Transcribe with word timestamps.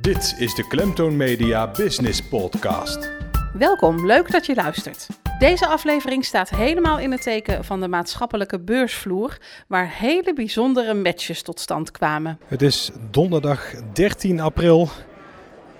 Dit 0.00 0.34
is 0.38 0.54
de 0.54 0.66
Klemtoon 0.66 1.16
Media 1.16 1.70
Business 1.70 2.22
Podcast. 2.22 3.10
Welkom, 3.52 4.06
leuk 4.06 4.30
dat 4.30 4.46
je 4.46 4.54
luistert. 4.54 5.06
Deze 5.38 5.66
aflevering 5.66 6.24
staat 6.24 6.50
helemaal 6.50 6.98
in 6.98 7.10
het 7.12 7.22
teken 7.22 7.64
van 7.64 7.80
de 7.80 7.88
maatschappelijke 7.88 8.60
beursvloer, 8.60 9.38
waar 9.66 9.90
hele 9.92 10.34
bijzondere 10.34 10.94
matches 10.94 11.42
tot 11.42 11.60
stand 11.60 11.90
kwamen. 11.90 12.38
Het 12.46 12.62
is 12.62 12.90
donderdag 13.10 13.72
13 13.92 14.40
april 14.40 14.88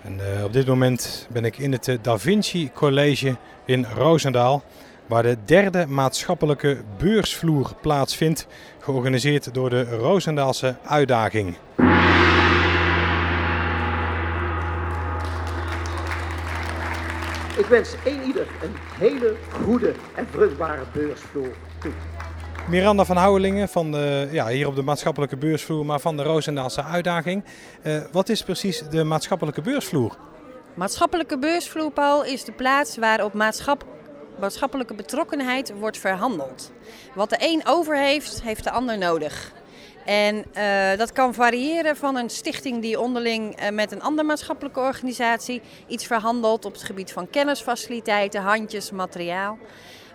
en 0.03 0.19
uh, 0.37 0.45
op 0.45 0.53
dit 0.53 0.67
moment 0.67 1.29
ben 1.31 1.45
ik 1.45 1.59
in 1.59 1.73
het 1.73 1.89
eh, 1.89 1.99
Da 2.03 2.19
Vinci 2.19 2.71
College 2.75 3.37
in 3.65 3.87
Roosendaal, 3.95 4.63
waar 5.07 5.23
de 5.23 5.37
derde 5.45 5.87
maatschappelijke 5.87 6.83
beursvloer 6.99 7.73
plaatsvindt, 7.81 8.47
georganiseerd 8.79 9.55
door 9.55 9.71
de 9.71 9.85
Roosendaalse 9.85 10.77
Uitdaging. 10.85 11.57
Ik 17.61 17.67
wens 17.67 17.95
één 18.05 18.23
ieder 18.23 18.47
een 18.63 18.75
hele 18.99 19.37
goede 19.65 19.95
en 20.15 20.27
vruchtbare 20.31 20.83
beursvloer 20.93 21.55
toe. 21.81 21.93
Miranda 22.69 23.05
van 23.05 23.17
Houwelingen 23.17 23.69
van 23.69 23.93
de, 23.93 24.29
ja, 24.31 24.47
hier 24.47 24.67
op 24.67 24.75
de 24.75 24.83
maatschappelijke 24.83 25.37
beursvloer, 25.37 25.87
maar 25.87 26.01
van 26.01 26.17
de 26.17 26.23
Roosendaalse 26.23 26.85
uitdaging. 26.85 27.45
Uh, 27.83 28.01
wat 28.13 28.29
is 28.29 28.43
precies 28.43 28.83
de 28.91 29.05
maatschappelijke 29.05 29.61
beursvloer? 29.61 30.17
Maatschappelijke 30.75 31.39
beursvloer, 31.39 31.91
Paul, 31.91 32.25
is 32.25 32.45
de 32.45 32.53
plaats 32.53 32.97
waarop 32.97 33.33
maatschapp, 33.33 33.85
maatschappelijke 34.39 34.95
betrokkenheid 34.95 35.73
wordt 35.79 35.99
verhandeld. 35.99 36.73
Wat 37.15 37.31
de 37.31 37.37
een 37.39 37.63
over 37.65 37.97
heeft, 37.97 38.43
heeft 38.43 38.65
de 38.65 38.71
ander 38.71 38.99
nodig. 38.99 39.53
En 40.05 40.45
uh, 40.57 40.99
dat 40.99 41.13
kan 41.13 41.35
variëren 41.35 41.97
van 41.97 42.17
een 42.17 42.31
stichting 42.31 42.83
die 42.83 43.01
onderling 43.01 43.63
uh, 43.63 43.69
met 43.69 43.93
een 43.93 44.03
andere 44.03 44.27
maatschappelijke 44.29 44.81
organisatie 44.81 45.63
iets 45.87 46.07
verhandelt 46.07 46.65
op 46.65 46.73
het 46.73 46.83
gebied 46.83 47.13
van 47.13 47.31
kennisfaciliteiten, 47.31 48.43
handjes, 48.43 48.91
materiaal. 48.91 49.59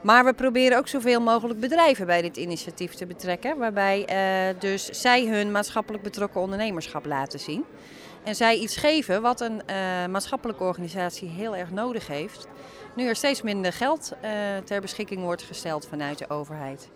Maar 0.03 0.25
we 0.25 0.33
proberen 0.33 0.77
ook 0.77 0.88
zoveel 0.88 1.22
mogelijk 1.22 1.59
bedrijven 1.59 2.05
bij 2.05 2.22
dit 2.22 2.38
initiatief 2.38 2.94
te 2.94 3.05
betrekken, 3.05 3.58
waarbij 3.58 4.00
uh, 4.09 4.59
dus 4.59 4.86
zij 4.86 5.25
hun 5.25 5.52
maatschappelijk 5.52 6.03
betrokken 6.03 6.42
ondernemerschap 6.42 7.05
laten 7.05 7.39
zien. 7.39 7.66
En 8.23 8.36
zij 8.36 8.55
iets 8.55 8.77
geven 8.77 9.22
wat 9.22 9.42
een 9.42 9.61
maatschappelijke 10.11 10.64
organisatie 10.64 11.30
heel 11.30 11.55
erg 11.55 11.72
nodig 11.72 12.08
heeft. 12.08 12.47
Nu 12.95 13.08
er 13.08 13.16
steeds 13.16 13.42
minder 13.42 13.73
geld 13.73 14.11
ter 14.64 14.81
beschikking 14.81 15.22
wordt 15.22 15.44
gesteld 15.44 15.88
vanuit 15.88 16.17
de 16.17 16.30
overheid. 16.30 16.89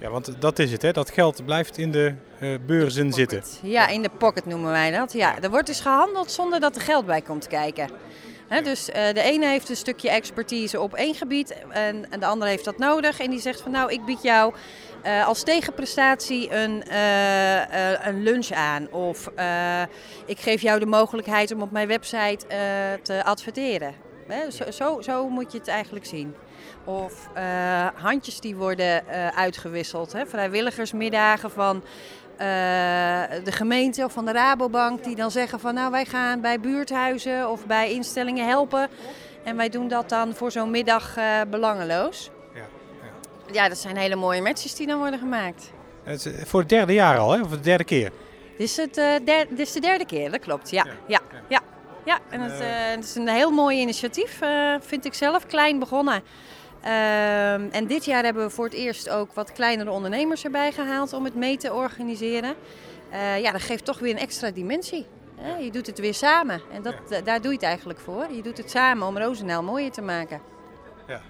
Ja, 0.00 0.10
want 0.10 0.40
dat 0.40 0.58
is 0.58 0.72
het, 0.72 0.82
hè? 0.82 0.92
dat 0.92 1.10
geld 1.10 1.44
blijft 1.44 1.78
in 1.78 1.92
de 1.92 2.14
uh, 2.40 2.54
beurzen 2.66 3.12
zitten. 3.12 3.42
Ja, 3.62 3.88
in 3.88 4.02
de 4.02 4.10
pocket 4.18 4.46
noemen 4.46 4.70
wij 4.70 4.90
dat. 4.90 5.12
Ja, 5.12 5.42
er 5.42 5.50
wordt 5.50 5.66
dus 5.66 5.80
gehandeld 5.80 6.30
zonder 6.30 6.60
dat 6.60 6.76
er 6.76 6.82
geld 6.82 7.06
bij 7.06 7.20
komt 7.20 7.46
kijken. 7.46 7.90
He, 8.48 8.62
dus 8.62 8.88
uh, 8.88 8.94
de 8.94 9.20
ene 9.20 9.46
heeft 9.46 9.68
een 9.68 9.76
stukje 9.76 10.10
expertise 10.10 10.80
op 10.80 10.94
één 10.94 11.14
gebied 11.14 11.54
en, 11.68 12.10
en, 12.10 12.20
de 12.20 12.26
andere 12.26 12.50
heeft 12.50 12.64
dat 12.64 12.78
nodig. 12.78 13.20
En 13.20 13.30
die 13.30 13.40
zegt 13.40 13.60
van 13.60 13.70
nou, 13.70 13.92
ik 13.92 14.04
bied 14.04 14.22
jou 14.22 14.54
uh, 15.04 15.26
als 15.26 15.42
tegenprestatie 15.42 16.54
een, 16.54 16.84
een 18.08 18.22
lunch 18.22 18.50
aan. 18.50 18.92
Of 18.92 19.30
ik 20.26 20.40
geef 20.40 20.62
jou 20.62 20.78
de 20.78 20.86
mogelijkheid 20.86 21.52
om 21.52 21.62
op 21.62 21.70
mijn 21.70 21.88
website 21.88 22.46
te 23.02 23.24
adverteren. 23.24 23.94
He, 24.28 24.50
zo, 24.50 24.70
zo, 24.70 25.00
zo 25.00 25.28
moet 25.28 25.52
je 25.52 25.58
het 25.58 25.68
eigenlijk 25.68 26.06
zien. 26.06 26.34
Of 26.86 27.28
uh, 27.36 27.86
handjes 27.94 28.40
die 28.40 28.56
worden 28.56 29.04
uh, 29.08 29.28
uitgewisseld. 29.28 30.12
Hè? 30.12 30.26
Vrijwilligersmiddagen 30.26 31.50
van 31.50 31.76
uh, 31.76 32.38
de 33.44 33.52
gemeente 33.52 34.04
of 34.04 34.12
van 34.12 34.24
de 34.24 34.32
Rabobank. 34.32 35.04
Die 35.04 35.16
dan 35.16 35.30
zeggen 35.30 35.60
van 35.60 35.74
nou 35.74 35.90
wij 35.90 36.04
gaan 36.04 36.40
bij 36.40 36.60
buurthuizen 36.60 37.50
of 37.50 37.66
bij 37.66 37.92
instellingen 37.92 38.46
helpen. 38.46 38.88
En 39.44 39.56
wij 39.56 39.68
doen 39.68 39.88
dat 39.88 40.08
dan 40.08 40.34
voor 40.34 40.50
zo'n 40.50 40.70
middag 40.70 41.14
belangeloos. 41.50 42.30
Ja, 42.54 42.60
ja. 42.60 43.52
ja, 43.52 43.68
dat 43.68 43.78
zijn 43.78 43.96
hele 43.96 44.16
mooie 44.16 44.42
matches 44.42 44.74
die 44.74 44.86
dan 44.86 44.98
worden 44.98 45.18
gemaakt. 45.18 45.72
Het 46.02 46.26
is 46.26 46.48
voor 46.48 46.60
het 46.60 46.68
derde 46.68 46.92
jaar 46.92 47.18
al, 47.18 47.32
hè? 47.32 47.40
of 47.40 47.50
de 47.50 47.60
derde 47.60 47.84
keer? 47.84 48.10
Dit 48.58 48.68
is, 48.68 48.76
het, 48.76 48.94
dit 49.24 49.58
is 49.58 49.72
de 49.72 49.80
derde 49.80 50.06
keer, 50.06 50.30
dat 50.30 50.40
klopt. 50.40 50.70
Ja, 50.70 50.86
ja, 50.86 50.92
ja. 51.06 51.40
ja. 51.48 51.60
ja. 52.04 52.18
en 52.28 52.40
het, 52.40 52.58
het, 52.94 53.04
is 53.04 53.14
een 53.14 53.28
heel 53.28 53.50
mooi 53.50 53.80
initiatief, 53.80 54.40
vind 54.80 55.04
ik 55.04 55.14
zelf. 55.14 55.46
Klein 55.46 55.78
begonnen. 55.78 56.22
Uh, 56.86 57.74
en 57.74 57.86
dit 57.86 58.04
jaar 58.04 58.24
hebben 58.24 58.44
we 58.44 58.50
voor 58.50 58.64
het 58.64 58.74
eerst 58.74 59.08
ook 59.08 59.32
wat 59.32 59.52
kleinere 59.52 59.90
ondernemers 59.90 60.44
erbij 60.44 60.72
gehaald 60.72 61.12
om 61.12 61.24
het 61.24 61.34
mee 61.34 61.56
te 61.56 61.72
organiseren. 61.72 62.54
Uh, 63.12 63.40
ja, 63.40 63.52
dat 63.52 63.62
geeft 63.62 63.84
toch 63.84 63.98
weer 63.98 64.10
een 64.10 64.18
extra 64.18 64.50
dimensie. 64.50 65.06
Hè? 65.36 65.56
Je 65.56 65.70
doet 65.70 65.86
het 65.86 65.98
weer 65.98 66.14
samen 66.14 66.60
en 66.72 66.82
dat, 66.82 66.94
ja. 67.08 67.20
daar 67.20 67.40
doe 67.40 67.50
je 67.50 67.56
het 67.56 67.66
eigenlijk 67.66 67.98
voor. 67.98 68.26
Je 68.32 68.42
doet 68.42 68.56
het 68.56 68.70
samen 68.70 69.06
om 69.06 69.18
Roosendaal 69.18 69.62
mooier 69.62 69.90
te 69.90 70.02
maken. 70.02 70.40
Ja. 71.06 71.20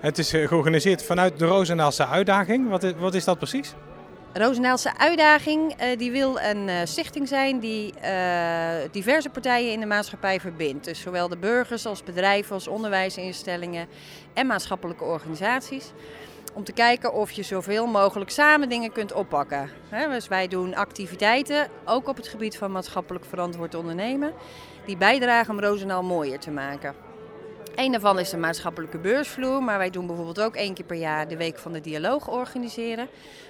Het 0.00 0.18
is 0.18 0.32
eh, 0.32 0.48
georganiseerd 0.48 1.02
vanuit 1.02 1.38
de 1.38 1.46
Roosendaalse 1.46 2.06
uitdaging. 2.06 2.68
Wat 2.68 2.82
is, 2.82 2.92
wat 2.98 3.14
is 3.14 3.24
dat 3.24 3.38
precies? 3.38 3.74
Roosendaalse 4.34 4.98
Uitdaging 4.98 5.82
uh, 5.82 5.98
die 5.98 6.10
wil 6.10 6.40
een 6.40 6.68
uh, 6.68 6.74
stichting 6.84 7.28
zijn 7.28 7.58
die 7.58 7.94
uh, 8.04 8.70
diverse 8.90 9.28
partijen 9.28 9.72
in 9.72 9.80
de 9.80 9.86
maatschappij 9.86 10.40
verbindt. 10.40 10.84
Dus 10.84 11.00
zowel 11.00 11.28
de 11.28 11.36
burgers 11.36 11.86
als 11.86 12.02
bedrijven, 12.02 12.54
als 12.54 12.68
onderwijsinstellingen 12.68 13.88
en 14.34 14.46
maatschappelijke 14.46 15.04
organisaties. 15.04 15.92
Om 16.54 16.64
te 16.64 16.72
kijken 16.72 17.12
of 17.12 17.30
je 17.30 17.42
zoveel 17.42 17.86
mogelijk 17.86 18.30
samen 18.30 18.68
dingen 18.68 18.92
kunt 18.92 19.12
oppakken. 19.12 19.70
He, 19.88 20.08
dus 20.08 20.28
wij 20.28 20.48
doen 20.48 20.74
activiteiten, 20.74 21.68
ook 21.84 22.08
op 22.08 22.16
het 22.16 22.28
gebied 22.28 22.56
van 22.56 22.72
maatschappelijk 22.72 23.24
verantwoord 23.24 23.74
ondernemen, 23.74 24.32
die 24.86 24.96
bijdragen 24.96 25.54
om 25.54 25.60
Roosendaal 25.60 26.02
mooier 26.02 26.38
te 26.38 26.50
maken. 26.50 27.11
Een 27.74 27.92
daarvan 27.92 28.18
is 28.18 28.30
de 28.30 28.36
maatschappelijke 28.36 28.98
beursvloer, 28.98 29.62
maar 29.62 29.78
wij 29.78 29.90
doen 29.90 30.06
bijvoorbeeld 30.06 30.40
ook 30.40 30.56
één 30.56 30.74
keer 30.74 30.84
per 30.84 30.96
jaar 30.96 31.28
de 31.28 31.36
Week 31.36 31.58
van 31.58 31.72
de 31.72 31.80
Dialoog 31.80 32.28
organiseren. 32.30 33.08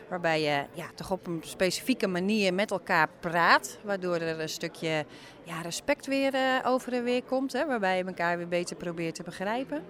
Waarbij 0.09 0.43
je 0.43 0.65
ja, 0.73 0.87
toch 0.95 1.11
op 1.11 1.27
een 1.27 1.41
specifieke 1.45 2.07
manier 2.07 2.55
met 2.55 2.71
elkaar 2.71 3.09
praat, 3.21 3.79
waardoor 3.85 4.15
er 4.15 4.41
een 4.41 4.49
stukje 4.49 5.05
ja, 5.43 5.61
respect 5.61 6.07
weer 6.07 6.35
uh, 6.35 6.41
over 6.65 6.93
en 6.93 7.05
weer 7.05 7.23
komt. 7.23 7.53
Hè, 7.53 7.67
waarbij 7.67 7.97
je 7.97 8.05
elkaar 8.05 8.37
weer 8.37 8.49
beter 8.49 8.77
probeert 8.77 9.15
te 9.15 9.23
begrijpen. 9.23 9.83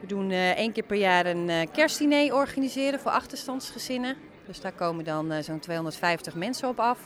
We 0.00 0.06
doen 0.06 0.30
uh, 0.30 0.50
één 0.50 0.72
keer 0.72 0.84
per 0.84 0.96
jaar 0.96 1.26
een 1.26 1.48
uh, 1.48 1.60
kerstdiner 1.72 2.34
organiseren 2.34 3.00
voor 3.00 3.10
achterstandsgezinnen. 3.10 4.16
Dus 4.46 4.60
daar 4.60 4.72
komen 4.72 5.04
dan 5.04 5.42
zo'n 5.42 5.60
250 5.60 6.34
mensen 6.34 6.68
op 6.68 6.80
af. 6.80 6.98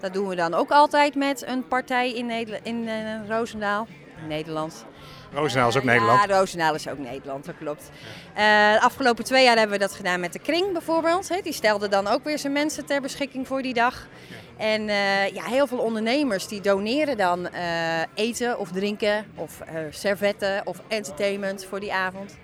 Dat 0.00 0.12
doen 0.12 0.28
we 0.28 0.34
dan 0.34 0.54
ook 0.54 0.70
altijd 0.70 1.14
met 1.14 1.46
een 1.46 1.68
partij 1.68 2.12
in, 2.12 2.26
Neder 2.26 2.60
in 2.62 2.88
Roosendaal, 3.28 3.86
Nederland. 4.28 4.86
Roosendaal 5.34 5.68
is 5.68 5.76
ook 5.76 5.84
Nederland. 5.84 6.28
Ja, 6.28 6.38
Roosendaal 6.38 6.74
is 6.74 6.88
ook 6.88 6.98
Nederland, 6.98 7.44
dat 7.44 7.54
klopt. 7.58 7.90
Uh, 8.30 8.36
de 8.72 8.80
afgelopen 8.80 9.24
twee 9.24 9.44
jaar 9.44 9.56
hebben 9.56 9.78
we 9.78 9.82
dat 9.84 9.94
gedaan 9.94 10.20
met 10.20 10.32
de 10.32 10.38
Kring 10.38 10.72
bijvoorbeeld. 10.72 11.28
Hè. 11.28 11.40
Die 11.40 11.52
stelde 11.52 11.88
dan 11.88 12.06
ook 12.06 12.24
weer 12.24 12.38
zijn 12.38 12.52
mensen 12.52 12.86
ter 12.86 13.00
beschikking 13.00 13.46
voor 13.46 13.62
die 13.62 13.74
dag. 13.74 14.08
En 14.56 14.80
uh, 14.82 15.28
ja, 15.28 15.44
heel 15.44 15.66
veel 15.66 15.78
ondernemers 15.78 16.48
die 16.48 16.60
doneren 16.60 17.16
dan 17.16 17.48
uh, 17.54 18.00
eten 18.14 18.58
of 18.58 18.72
drinken 18.72 19.24
of 19.34 19.60
servetten 19.90 20.66
of 20.66 20.80
entertainment 20.88 21.64
voor 21.64 21.80
die 21.80 21.92
avond. 21.92 22.36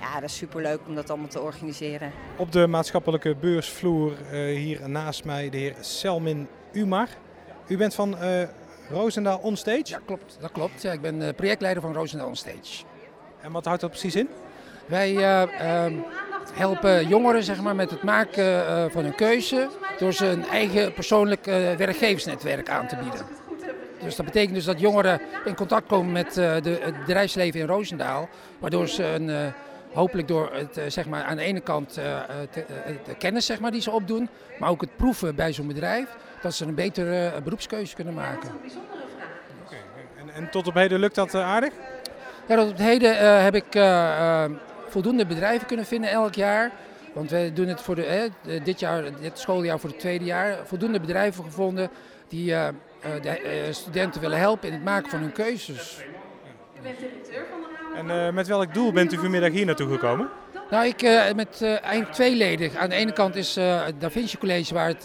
Ja, 0.00 0.14
dat 0.14 0.30
is 0.30 0.36
superleuk 0.36 0.80
om 0.86 0.94
dat 0.94 1.10
allemaal 1.10 1.28
te 1.28 1.40
organiseren. 1.40 2.12
Op 2.36 2.52
de 2.52 2.66
maatschappelijke 2.66 3.34
beursvloer 3.34 4.12
hier 4.32 4.88
naast 4.88 5.24
mij 5.24 5.50
de 5.50 5.56
heer 5.56 5.74
Selmin 5.80 6.48
Umar. 6.72 7.08
U 7.66 7.76
bent 7.76 7.94
van 7.94 8.16
Roosendaal 8.92 9.38
Onstage? 9.38 9.82
Ja, 9.84 10.00
klopt. 10.04 10.36
Dat 10.40 10.52
klopt. 10.52 10.82
Ja, 10.82 10.92
ik 10.92 11.00
ben 11.00 11.20
uh, 11.20 11.28
projectleider 11.36 11.82
van 11.82 11.92
Roosendaal 11.92 12.28
Onstage. 12.28 12.84
En 13.40 13.52
wat 13.52 13.64
houdt 13.64 13.80
dat 13.80 13.90
precies 13.90 14.16
in? 14.16 14.28
Wij 14.86 15.12
uh, 15.12 15.42
uh, 15.60 15.84
helpen 16.52 17.08
jongeren 17.08 17.42
zeg 17.42 17.60
maar, 17.60 17.74
met 17.74 17.90
het 17.90 18.02
maken 18.02 18.66
eh, 18.66 18.84
van 18.90 19.02
hun 19.02 19.14
keuze 19.14 19.68
door 19.98 20.12
ze 20.12 20.26
een 20.26 20.46
eigen 20.46 20.92
persoonlijk 20.92 21.44
werkgeversnetwerk 21.76 22.68
aan 22.68 22.86
te 22.86 22.96
bieden. 22.96 23.26
Dus 24.02 24.16
dat 24.16 24.26
betekent 24.26 24.54
dus 24.54 24.64
dat 24.64 24.80
jongeren 24.80 25.20
in 25.44 25.54
contact 25.54 25.86
komen 25.86 26.12
met 26.12 26.34
de, 26.34 26.78
het 26.80 26.98
bedrijfsleven 26.98 27.60
in 27.60 27.66
Roosendaal, 27.66 28.28
waardoor 28.58 28.88
ze 28.88 29.04
een, 29.04 29.52
hopelijk 29.92 30.28
door 30.28 30.50
het, 30.52 30.80
zeg 30.92 31.06
maar, 31.06 31.22
aan 31.22 31.36
de 31.36 31.42
ene 31.42 31.60
kant 31.60 31.94
de 31.94 33.14
kennis 33.18 33.46
zeg 33.46 33.60
maar, 33.60 33.70
die 33.70 33.80
ze 33.80 33.90
opdoen, 33.90 34.28
maar 34.58 34.70
ook 34.70 34.80
het 34.80 34.96
proeven 34.96 35.34
bij 35.34 35.52
zo'n 35.52 35.66
bedrijf, 35.66 36.16
dat 36.42 36.54
ze 36.54 36.66
een 36.66 36.74
betere 36.74 37.40
beroepskeuze 37.42 37.94
kunnen 37.94 38.14
maken. 38.14 38.50
Okay. 39.64 39.78
En, 40.16 40.34
en, 40.34 40.50
tot 40.50 40.66
op 40.66 40.74
heden 40.74 41.00
lukt 41.00 41.14
dat 41.14 41.34
uh, 41.34 41.44
aardig? 41.44 41.72
Ja, 42.46 42.56
tot 42.56 42.70
op 42.70 42.78
heden 42.78 43.14
uh, 43.14 43.42
heb 43.42 43.54
ik 43.54 43.74
uh, 43.74 44.44
voldoende 44.88 45.26
bedrijven 45.26 45.66
kunnen 45.66 45.86
vinden 45.86 46.10
elk 46.10 46.34
jaar. 46.34 46.70
Want 47.12 47.30
wij 47.30 47.52
doen 47.52 47.68
het 47.68 47.80
voor 47.80 47.94
de, 47.94 48.30
dit, 48.64 48.80
jaar, 48.80 49.04
dit 49.20 49.38
schooljaar 49.38 49.78
voor 49.78 49.90
het 49.90 50.00
tweede 50.00 50.24
jaar. 50.24 50.56
Voldoende 50.64 51.00
bedrijven 51.00 51.44
gevonden 51.44 51.90
die 52.28 52.46
de 53.22 53.68
studenten 53.70 54.20
willen 54.20 54.38
helpen 54.38 54.68
in 54.68 54.74
het 54.74 54.84
maken 54.84 55.10
van 55.10 55.20
hun 55.20 55.32
keuzes. 55.32 56.04
U 56.78 56.82
bent 56.82 56.98
directeur 56.98 57.44
van 57.50 57.60
de 58.04 58.12
En 58.12 58.34
met 58.34 58.46
welk 58.46 58.74
doel 58.74 58.92
bent 58.92 59.12
u 59.12 59.18
vanmiddag 59.18 59.50
hier 59.50 59.66
naartoe 59.66 59.90
gekomen? 59.90 60.28
Nou, 60.72 60.86
ik 60.86 61.02
uh, 61.02 61.32
met 61.32 61.60
uh, 61.62 61.68
eigenlijk 61.82 62.12
tweeledig. 62.12 62.74
Aan 62.74 62.88
de 62.88 62.94
ene 62.94 63.12
kant 63.12 63.36
is 63.36 63.58
uh, 63.58 63.84
het 63.84 64.00
Da 64.00 64.10
Vinci 64.10 64.38
College, 64.38 64.74
waar 64.74 64.88
het 64.88 65.02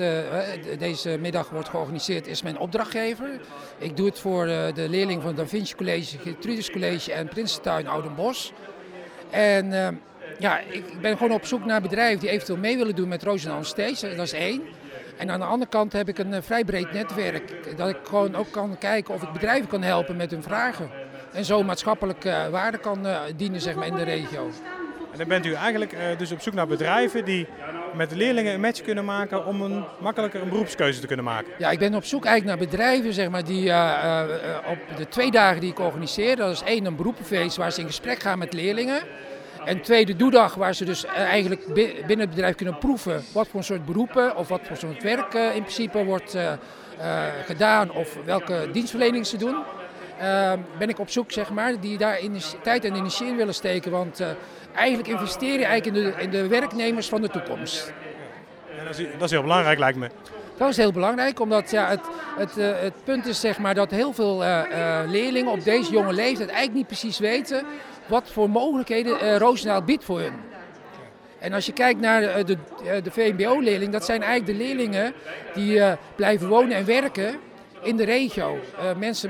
deze 0.80 1.18
middag 1.20 1.50
wordt 1.50 1.70
georganiseerd, 1.70 2.28
is 2.28 2.42
mijn 2.42 2.58
opdrachtgever. 2.58 3.40
Ik 3.78 3.98
doe 3.98 4.06
het 4.06 4.20
voor 4.20 4.46
de 4.46 4.86
leerling 4.90 5.22
van 5.22 5.30
het 5.30 5.38
Da 5.38 5.48
Vinci 5.48 5.76
College, 5.76 6.18
Gertrudis 6.18 6.72
College 6.72 7.14
en 7.14 7.28
Prinsentuin 7.28 7.88
Oudenbos. 7.88 8.54
En 9.30 9.72
ja, 10.40 10.60
ik 10.60 11.02
ben 11.02 11.18
gewoon 11.18 11.32
op 11.32 11.46
zoek 11.46 11.66
naar 11.66 11.82
bedrijven 11.82 12.20
die 12.20 12.30
eventueel 12.30 12.60
mee 12.60 12.78
willen 12.78 12.96
doen 12.96 13.08
met 13.08 13.24
Roosendaal 13.24 13.64
Stage. 13.64 14.16
Dat 14.16 14.26
is 14.26 14.34
één. 14.34 14.62
En 15.18 15.32
aan 15.32 15.40
de 15.40 15.46
andere 15.46 15.70
kant 15.70 15.94
heb 15.94 16.10
ik 16.10 16.18
een 16.18 16.44
vrij 16.44 16.66
breed 16.66 16.92
netwerk. 16.94 17.78
Dat 17.78 17.90
ik 17.90 17.98
gewoon 18.04 18.36
ook 18.36 18.52
kan 18.52 18.78
kijken 18.78 19.14
of 19.14 19.22
ik 19.22 19.32
bedrijven 19.32 19.68
kan 19.68 19.82
helpen 19.82 20.16
met 20.16 20.32
hun 20.32 20.44
vragen. 20.44 20.90
En 21.34 21.46
zo 21.46 21.64
maatschappelijke 21.64 22.48
waarde 22.52 22.78
kan 22.78 23.08
dienen 23.36 23.62
zeg 23.62 23.76
maar, 23.76 23.88
in 23.88 23.96
de 23.96 24.04
regio. 24.04 24.50
Dan 25.18 25.28
bent 25.28 25.46
u 25.46 25.54
eigenlijk 25.54 25.94
uh, 25.94 26.00
dus 26.18 26.32
op 26.32 26.42
zoek 26.42 26.54
naar 26.54 26.68
bedrijven 26.68 27.26
die 27.26 27.48
met 27.94 28.16
leerlingen 28.16 28.54
een 28.54 28.60
match 28.60 28.82
kunnen 28.82 29.06
maken 29.06 29.46
om 29.46 29.62
een 29.62 29.84
makkelijker 30.00 30.42
een 30.42 30.50
beroepskeuze 30.50 31.00
te 31.00 31.08
kunnen 31.08 31.26
maken. 31.26 31.52
Ja, 31.58 31.70
ik 31.70 31.80
ben 31.80 31.96
op 31.96 32.04
zoek 32.04 32.26
eigenlijk 32.26 32.60
naar 32.60 32.70
bedrijven 32.70 33.14
zeg 33.14 33.30
maar, 33.30 33.44
die 33.44 33.66
uh, 33.66 33.74
uh, 33.74 34.72
op 34.72 34.98
de 34.98 35.08
twee 35.08 35.32
dagen 35.32 35.62
die 35.62 35.70
ik 35.70 35.80
organiseer, 35.80 36.36
dat 36.36 36.52
is 36.52 36.64
één 36.64 36.86
een 36.86 36.96
beroepenfeest 36.96 37.58
waar 37.58 37.72
ze 37.72 37.82
in 37.82 37.88
gesprek 37.88 38.20
gaan 38.20 38.38
met 38.40 38.54
leerlingen. 38.54 39.02
En 39.66 39.82
twee 39.82 40.06
de 40.06 40.16
doedag 40.16 40.56
waar 40.56 40.76
ze 40.76 40.86
dus 40.86 41.06
eigenlijk 41.06 41.74
binnen 41.74 42.20
het 42.20 42.30
bedrijf 42.30 42.56
kunnen 42.56 42.78
proeven 42.78 43.24
wat 43.34 43.48
voor 43.48 43.64
soort 43.64 43.86
beroepen 43.86 44.36
of 44.36 44.48
wat 44.48 44.62
voor 44.64 44.78
soort 44.78 45.04
werk 45.04 45.34
in 45.34 45.62
principe 45.62 46.04
wordt 46.04 46.38
gedaan 47.46 47.92
of 47.92 48.18
welke 48.26 48.70
dienstverlening 48.72 49.26
ze 49.26 49.38
doen. 49.38 49.64
Ben 50.78 50.90
ik 50.90 51.00
op 51.00 51.10
zoek, 51.10 51.32
zeg 51.32 51.50
maar, 51.50 51.80
die 51.80 51.98
daar 51.98 52.20
tijd 52.64 52.86
en 52.86 52.96
energie 52.96 53.28
in 53.28 53.36
willen 53.36 53.54
steken. 53.54 53.92
Want 53.92 54.22
eigenlijk 54.76 55.08
investeren 55.08 55.66
eigenlijk 55.66 55.86
in 55.86 56.04
de, 56.04 56.22
in 56.24 56.30
de 56.30 56.48
werknemers 56.48 57.10
van 57.10 57.22
de 57.22 57.30
toekomst. 57.30 57.94
Ja, 58.78 58.84
dat, 58.84 58.98
is, 58.98 59.08
dat, 59.12 59.22
is, 59.22 59.32
heel 59.32 59.42
belangrijk 59.42 59.80
lijkt 59.80 59.98
me. 59.98 60.10
Dat 60.58 60.70
is 60.70 60.78
heel 60.78 60.92
belangrijk, 60.92 61.40
omdat 61.40 61.72
ja, 61.72 61.88
het, 61.88 62.02
het, 62.38 62.58
uh, 62.58 62.80
het 62.80 62.94
punt 63.04 63.26
is 63.26 63.40
zeg 63.40 63.60
maar, 63.60 63.76
dat 63.76 63.92
heel 63.92 64.14
veel 64.14 64.44
uh, 64.44 64.62
uh, 64.72 65.00
leerlingen 65.08 65.52
op 65.52 65.64
deze 65.64 65.92
jonge 65.92 66.14
leeftijd 66.14 66.50
eigenlijk 66.50 66.78
niet 66.78 66.88
precies 66.88 67.20
weten 67.20 67.64
wat 68.06 68.30
voor 68.32 68.50
mogelijkheden 68.50 69.38
Roosendaal 69.38 69.84
biedt 69.84 70.04
voor 70.04 70.20
hun. 70.20 70.34
En 71.40 71.54
als 71.54 71.66
je 71.66 71.74
kijkt 71.74 72.00
naar 72.00 72.22
de, 72.22 72.44
de, 72.84 73.02
de 73.02 73.12
VMBO-leerling, 73.12 73.92
dat 73.92 74.06
zijn 74.06 74.22
eigenlijk 74.24 74.60
de 74.60 74.66
leerlingen 74.66 75.14
die 75.54 75.82
blijven 76.16 76.48
wonen 76.48 76.78
en 76.78 76.86
werken 76.86 77.40
in 77.88 77.98
de 77.98 78.04
regio. 78.04 78.60
mensen, 78.98 79.30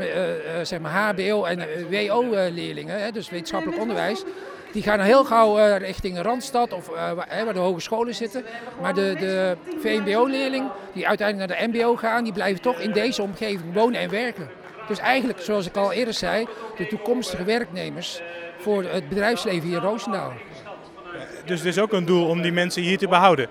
zeg 0.64 0.80
maar 0.80 0.92
HBO- 0.92 1.44
en 1.44 1.68
WO-leerlingen, 1.90 3.14
dus 3.14 3.30
wetenschappelijk 3.30 3.82
onderwijs, 3.82 4.24
die 4.72 4.84
gaan 4.84 5.00
heel 5.00 5.24
gauw 5.24 5.78
richting 5.78 6.22
Randstad 6.22 6.74
of 6.74 6.88
waar 7.16 7.54
de 7.54 7.60
hogescholen 7.60 8.16
zitten. 8.16 8.44
Maar 8.82 8.94
de, 8.94 9.16
de 9.20 9.58
VMBO-leerling 9.80 10.70
die 10.94 11.08
uiteindelijk 11.08 11.50
naar 11.50 11.60
de 11.60 11.78
MBO 11.78 11.96
gaan, 11.96 12.24
die 12.24 12.34
blijven 12.34 12.62
toch 12.62 12.80
in 12.80 12.92
deze 12.92 13.22
omgeving 13.22 13.74
wonen 13.74 14.00
en 14.00 14.10
werken. 14.10 14.50
Dus 14.88 15.00
eigenlijk, 15.00 15.40
zoals 15.40 15.66
ik 15.66 15.78
al 15.78 15.92
eerder 15.92 16.14
zei, 16.14 16.48
de 16.78 16.88
toekomstige 16.88 17.44
werknemers 17.44 18.22
voor 18.58 18.84
het 18.84 19.10
bedrijfsleven 19.10 19.68
hier 19.68 19.78
in 19.78 19.84
Roosendaal. 19.84 20.34
Dus 21.46 21.60
het 21.60 21.68
is 21.68 21.80
ook 21.80 21.92
een 21.92 22.06
doel 22.06 22.28
om 22.28 22.42
die 22.42 22.52
mensen 22.52 22.82
hier 22.82 22.98
te 22.98 23.08
behouden? 23.08 23.48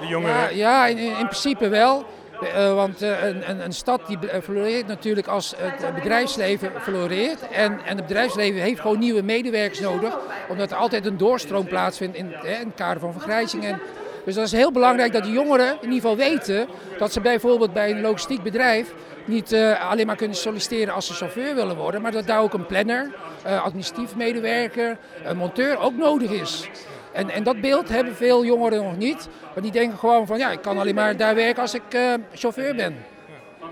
De 0.00 0.06
jongeren? 0.06 0.36
Ja, 0.36 0.48
ja 0.48 0.86
in, 0.86 0.98
in 0.98 1.26
principe 1.26 1.68
wel. 1.68 2.06
Uh, 2.42 2.74
want 2.74 3.02
uh, 3.02 3.24
een, 3.24 3.64
een, 3.64 3.72
stad 3.72 4.00
die 4.06 4.18
floreert 4.42 4.86
natuurlijk 4.86 5.26
als 5.26 5.54
het 5.56 5.94
bedrijfsleven 5.94 6.70
floreert. 6.80 7.48
En, 7.48 7.80
en 7.84 7.96
het 7.96 8.06
bedrijfsleven 8.06 8.60
heeft 8.60 8.80
gewoon 8.80 8.98
nieuwe 8.98 9.22
medewerkers 9.22 9.80
nodig. 9.80 10.18
Omdat 10.48 10.70
er 10.70 10.76
altijd 10.76 11.06
een 11.06 11.16
doorstroom 11.16 11.66
plaatsvindt 11.66 12.16
in, 12.16 12.26
in 12.26 12.66
het 12.66 12.74
kader 12.74 13.00
van 13.00 13.12
vergrijzing. 13.12 13.64
En, 13.64 13.80
dus 14.24 14.34
dat 14.34 14.44
is 14.44 14.52
heel 14.52 14.72
belangrijk 14.72 15.12
dat 15.12 15.22
de 15.22 15.30
jongeren 15.30 15.66
in 15.66 15.92
ieder 15.92 16.10
geval 16.10 16.16
weten 16.16 16.68
dat 16.98 17.12
ze 17.12 17.20
bijvoorbeeld 17.20 17.72
bij 17.72 17.90
een 17.90 18.00
logistiek 18.00 18.42
bedrijf 18.42 18.94
niet 19.24 19.52
uh, 19.52 19.90
alleen 19.90 20.06
maar 20.06 20.16
kunnen 20.16 20.36
solliciteren 20.36 20.94
als 20.94 21.06
ze 21.06 21.14
chauffeur 21.14 21.54
willen 21.54 21.76
worden. 21.76 22.02
Maar 22.02 22.12
dat 22.12 22.26
daar 22.26 22.40
ook 22.40 22.54
een 22.54 22.66
planner, 22.66 23.10
administratief 23.44 24.16
medewerker, 24.16 24.98
een 25.24 25.36
monteur 25.36 25.78
ook 25.78 25.96
nodig 25.96 26.30
is. 26.30 26.68
En, 27.12 27.30
en 27.30 27.42
dat 27.42 27.60
beeld 27.60 27.88
hebben 27.88 28.16
veel 28.16 28.44
jongeren 28.44 28.82
nog 28.82 28.96
niet. 28.96 29.28
Maar 29.54 29.62
die 29.62 29.72
denken 29.72 29.98
gewoon 29.98 30.26
van 30.26 30.38
ja, 30.38 30.50
ik 30.50 30.62
kan 30.62 30.78
alleen 30.78 30.94
maar 30.94 31.16
daar 31.16 31.34
werken 31.34 31.62
als 31.62 31.74
ik 31.74 31.94
uh, 31.94 32.14
chauffeur 32.32 32.74
ben. 32.74 32.96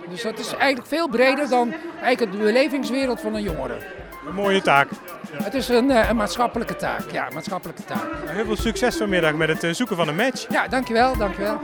Dus 0.08 0.22
dat 0.22 0.38
is 0.38 0.54
eigenlijk 0.54 0.88
veel 0.88 1.08
breder 1.08 1.48
dan 1.48 1.74
eigenlijk 2.02 2.32
de 2.32 2.44
belevingswereld 2.44 3.20
van 3.20 3.34
een 3.34 3.42
jongere. 3.42 3.76
Een 4.26 4.34
mooie 4.34 4.62
taak. 4.62 4.88
Het 5.42 5.54
is 5.54 5.68
een, 5.68 5.90
uh, 5.90 6.08
een, 6.08 6.16
maatschappelijke 6.16 6.76
taak. 6.76 7.10
Ja, 7.12 7.28
maatschappelijke 7.34 7.84
taak. 7.84 8.06
Heel 8.26 8.44
veel 8.44 8.56
succes 8.56 8.96
vanmiddag 8.96 9.34
met 9.34 9.48
het 9.48 9.64
uh, 9.64 9.72
zoeken 9.72 9.96
van 9.96 10.08
een 10.08 10.16
match. 10.16 10.46
Ja, 10.48 10.68
dankjewel, 10.68 11.16
dankjewel. 11.16 11.60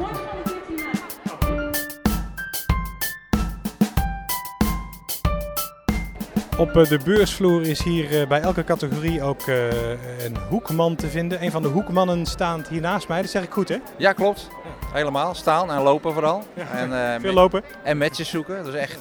Op 6.59 6.73
de 6.73 7.01
beursvloer 7.05 7.63
is 7.63 7.83
hier 7.83 8.29
bij 8.29 8.41
elke 8.41 8.65
categorie 8.65 9.23
ook 9.23 9.47
een 9.47 10.37
hoekman 10.49 10.97
te 10.97 11.09
vinden. 11.09 11.43
Een 11.43 11.51
van 11.51 11.63
de 11.63 11.69
hoekmannen 11.69 12.27
staat 12.27 12.69
hier 12.69 12.81
naast 12.81 13.09
mij, 13.09 13.21
dat 13.21 13.31
zeg 13.31 13.43
ik 13.43 13.51
goed 13.53 13.69
hè? 13.69 13.77
Ja, 13.97 14.13
klopt. 14.13 14.49
Helemaal. 14.93 15.35
Staan 15.35 15.71
en 15.71 15.83
lopen 15.83 16.13
vooral. 16.13 16.43
Ja, 16.55 16.67
en, 16.71 17.21
veel 17.21 17.33
lopen. 17.33 17.63
En 17.83 17.99
matches 17.99 18.29
zoeken. 18.29 18.65
Dus 18.65 18.75
echt 18.75 19.01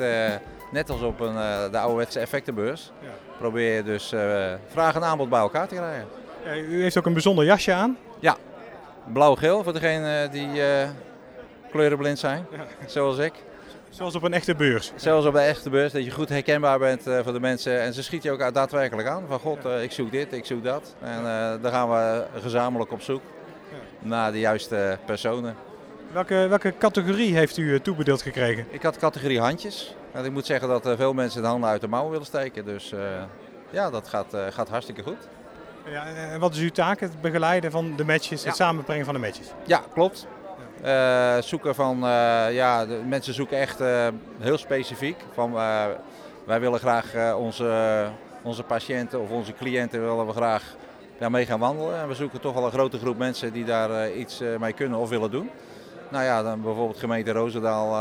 net 0.71 0.89
als 0.89 1.01
op 1.01 1.19
een, 1.19 1.33
de 1.71 1.77
ouderwetse 1.77 2.19
effectenbeurs. 2.19 2.91
Ja. 3.01 3.09
Probeer 3.37 3.75
je 3.75 3.83
dus 3.83 4.13
vraag 4.67 4.95
en 4.95 5.03
aanbod 5.03 5.29
bij 5.29 5.39
elkaar 5.39 5.67
te 5.67 5.75
krijgen. 5.75 6.07
U 6.69 6.81
heeft 6.81 6.97
ook 6.97 7.05
een 7.05 7.13
bijzonder 7.13 7.45
jasje 7.45 7.73
aan. 7.73 7.97
Ja, 8.19 8.35
blauw-geel 9.13 9.63
voor 9.63 9.73
degenen 9.73 10.31
die 10.31 10.61
kleurenblind 11.71 12.19
zijn, 12.19 12.45
zoals 12.85 13.17
ik. 13.17 13.33
Zoals 13.91 14.15
op 14.15 14.23
een 14.23 14.33
echte 14.33 14.55
beurs. 14.55 14.91
Zoals 14.95 15.25
op 15.25 15.33
een 15.33 15.41
echte 15.41 15.69
beurs, 15.69 15.91
dat 15.91 16.03
je 16.03 16.11
goed 16.11 16.29
herkenbaar 16.29 16.79
bent 16.79 17.07
uh, 17.07 17.19
voor 17.23 17.33
de 17.33 17.39
mensen. 17.39 17.81
En 17.81 17.93
ze 17.93 18.03
schiet 18.03 18.23
je 18.23 18.31
ook 18.31 18.53
daadwerkelijk 18.53 19.07
aan. 19.07 19.23
Van 19.27 19.39
god, 19.39 19.65
uh, 19.65 19.83
ik 19.83 19.91
zoek 19.91 20.11
dit, 20.11 20.33
ik 20.33 20.45
zoek 20.45 20.63
dat. 20.63 20.95
En 20.99 21.17
uh, 21.17 21.25
daar 21.61 21.71
gaan 21.71 21.89
we 21.89 22.25
gezamenlijk 22.41 22.91
op 22.91 23.01
zoek 23.01 23.21
ja. 23.71 24.07
naar 24.07 24.31
de 24.31 24.39
juiste 24.39 24.97
personen. 25.05 25.55
Welke, 26.11 26.45
welke 26.49 26.73
categorie 26.77 27.35
heeft 27.35 27.57
u 27.57 27.79
toebedeeld 27.79 28.21
gekregen? 28.21 28.65
Ik 28.69 28.81
had 28.81 28.97
categorie 28.97 29.39
handjes. 29.39 29.95
En 30.11 30.25
ik 30.25 30.31
moet 30.31 30.45
zeggen 30.45 30.67
dat 30.67 30.89
veel 30.95 31.13
mensen 31.13 31.41
de 31.41 31.47
handen 31.47 31.69
uit 31.69 31.81
de 31.81 31.87
mouwen 31.87 32.11
willen 32.11 32.27
steken. 32.27 32.65
Dus 32.65 32.93
ja, 33.69 33.89
dat 33.89 34.07
gaat, 34.07 34.35
gaat 34.49 34.69
hartstikke 34.69 35.03
goed. 35.03 35.27
Ja, 35.85 36.05
en 36.05 36.39
wat 36.39 36.53
is 36.53 36.59
uw 36.59 36.69
taak? 36.69 36.99
Het 36.99 37.21
begeleiden 37.21 37.71
van 37.71 37.95
de 37.95 38.05
matches, 38.05 38.41
ja. 38.41 38.47
het 38.47 38.57
samenbrengen 38.57 39.05
van 39.05 39.13
de 39.13 39.19
matches? 39.19 39.47
Ja, 39.65 39.83
klopt. 39.93 40.27
Uh, 40.85 41.37
zoeken 41.41 41.75
van, 41.75 41.95
uh, 41.95 42.53
ja, 42.53 42.85
de 42.85 43.01
mensen 43.07 43.33
zoeken 43.33 43.57
echt 43.57 43.81
uh, 43.81 44.07
heel 44.39 44.57
specifiek. 44.57 45.15
Van, 45.33 45.53
wij 46.45 46.59
willen 46.59 46.79
graag 46.79 47.35
onze, 47.35 48.07
onze 48.43 48.63
patiënten 48.63 49.21
of 49.21 49.29
onze 49.29 49.53
cliënten 49.53 50.01
willen 50.01 50.27
we 50.27 50.33
graag 50.33 50.75
daarmee 51.19 51.45
gaan 51.45 51.59
wandelen. 51.59 51.99
En 51.99 52.07
we 52.07 52.13
zoeken 52.13 52.41
toch 52.41 52.53
wel 52.53 52.65
een 52.65 52.71
grote 52.71 52.97
groep 52.97 53.17
mensen 53.17 53.53
die 53.53 53.65
daar 53.65 54.11
iets 54.11 54.41
mee 54.59 54.73
kunnen 54.73 54.99
of 54.99 55.09
willen 55.09 55.31
doen. 55.31 55.49
Nou 56.11 56.23
ja, 56.23 56.43
dan 56.43 56.61
bijvoorbeeld 56.61 56.99
gemeente 56.99 57.31
Roosendaal 57.31 57.95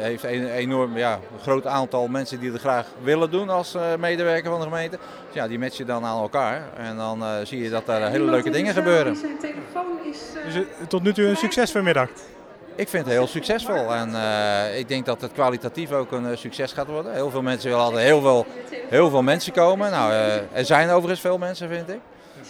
heeft 0.00 0.24
een 0.24 0.50
enorm 0.50 0.96
ja, 0.96 1.18
groot 1.40 1.66
aantal 1.66 2.08
mensen 2.08 2.40
die 2.40 2.52
het 2.52 2.60
graag 2.60 2.86
willen 3.02 3.30
doen 3.30 3.48
als 3.48 3.76
medewerker 3.98 4.50
van 4.50 4.60
de 4.60 4.66
gemeente. 4.66 4.98
Dus 5.26 5.34
ja, 5.34 5.48
die 5.48 5.58
match 5.58 5.76
je 5.76 5.84
dan 5.84 6.04
aan 6.04 6.20
elkaar 6.20 6.62
en 6.76 6.96
dan 6.96 7.24
zie 7.42 7.62
je 7.62 7.70
dat 7.70 7.86
daar 7.86 8.10
hele 8.10 8.30
leuke 8.30 8.50
dingen 8.50 8.74
gebeuren. 8.74 9.16
Dus 10.44 10.64
tot 10.88 11.02
nu 11.02 11.12
toe 11.12 11.24
een 11.24 11.36
succes 11.36 11.70
vanmiddag? 11.70 12.08
Ik 12.74 12.88
vind 12.88 13.04
het 13.04 13.14
heel 13.14 13.26
succesvol 13.26 13.94
en 13.94 14.10
uh, 14.10 14.78
ik 14.78 14.88
denk 14.88 15.06
dat 15.06 15.20
het 15.20 15.32
kwalitatief 15.32 15.92
ook 15.92 16.12
een 16.12 16.30
uh, 16.30 16.36
succes 16.36 16.72
gaat 16.72 16.86
worden. 16.86 17.12
Heel 17.12 17.30
veel 17.30 17.42
mensen 17.42 17.68
willen 17.68 17.84
altijd 17.84 18.04
heel 18.04 18.20
veel, 18.20 18.46
heel 18.88 19.10
veel 19.10 19.22
mensen 19.22 19.52
komen. 19.52 19.90
Nou, 19.90 20.12
uh, 20.12 20.34
er 20.52 20.64
zijn 20.64 20.90
overigens 20.90 21.20
veel 21.20 21.38
mensen, 21.38 21.68
vind 21.68 21.88
ik. 21.88 22.00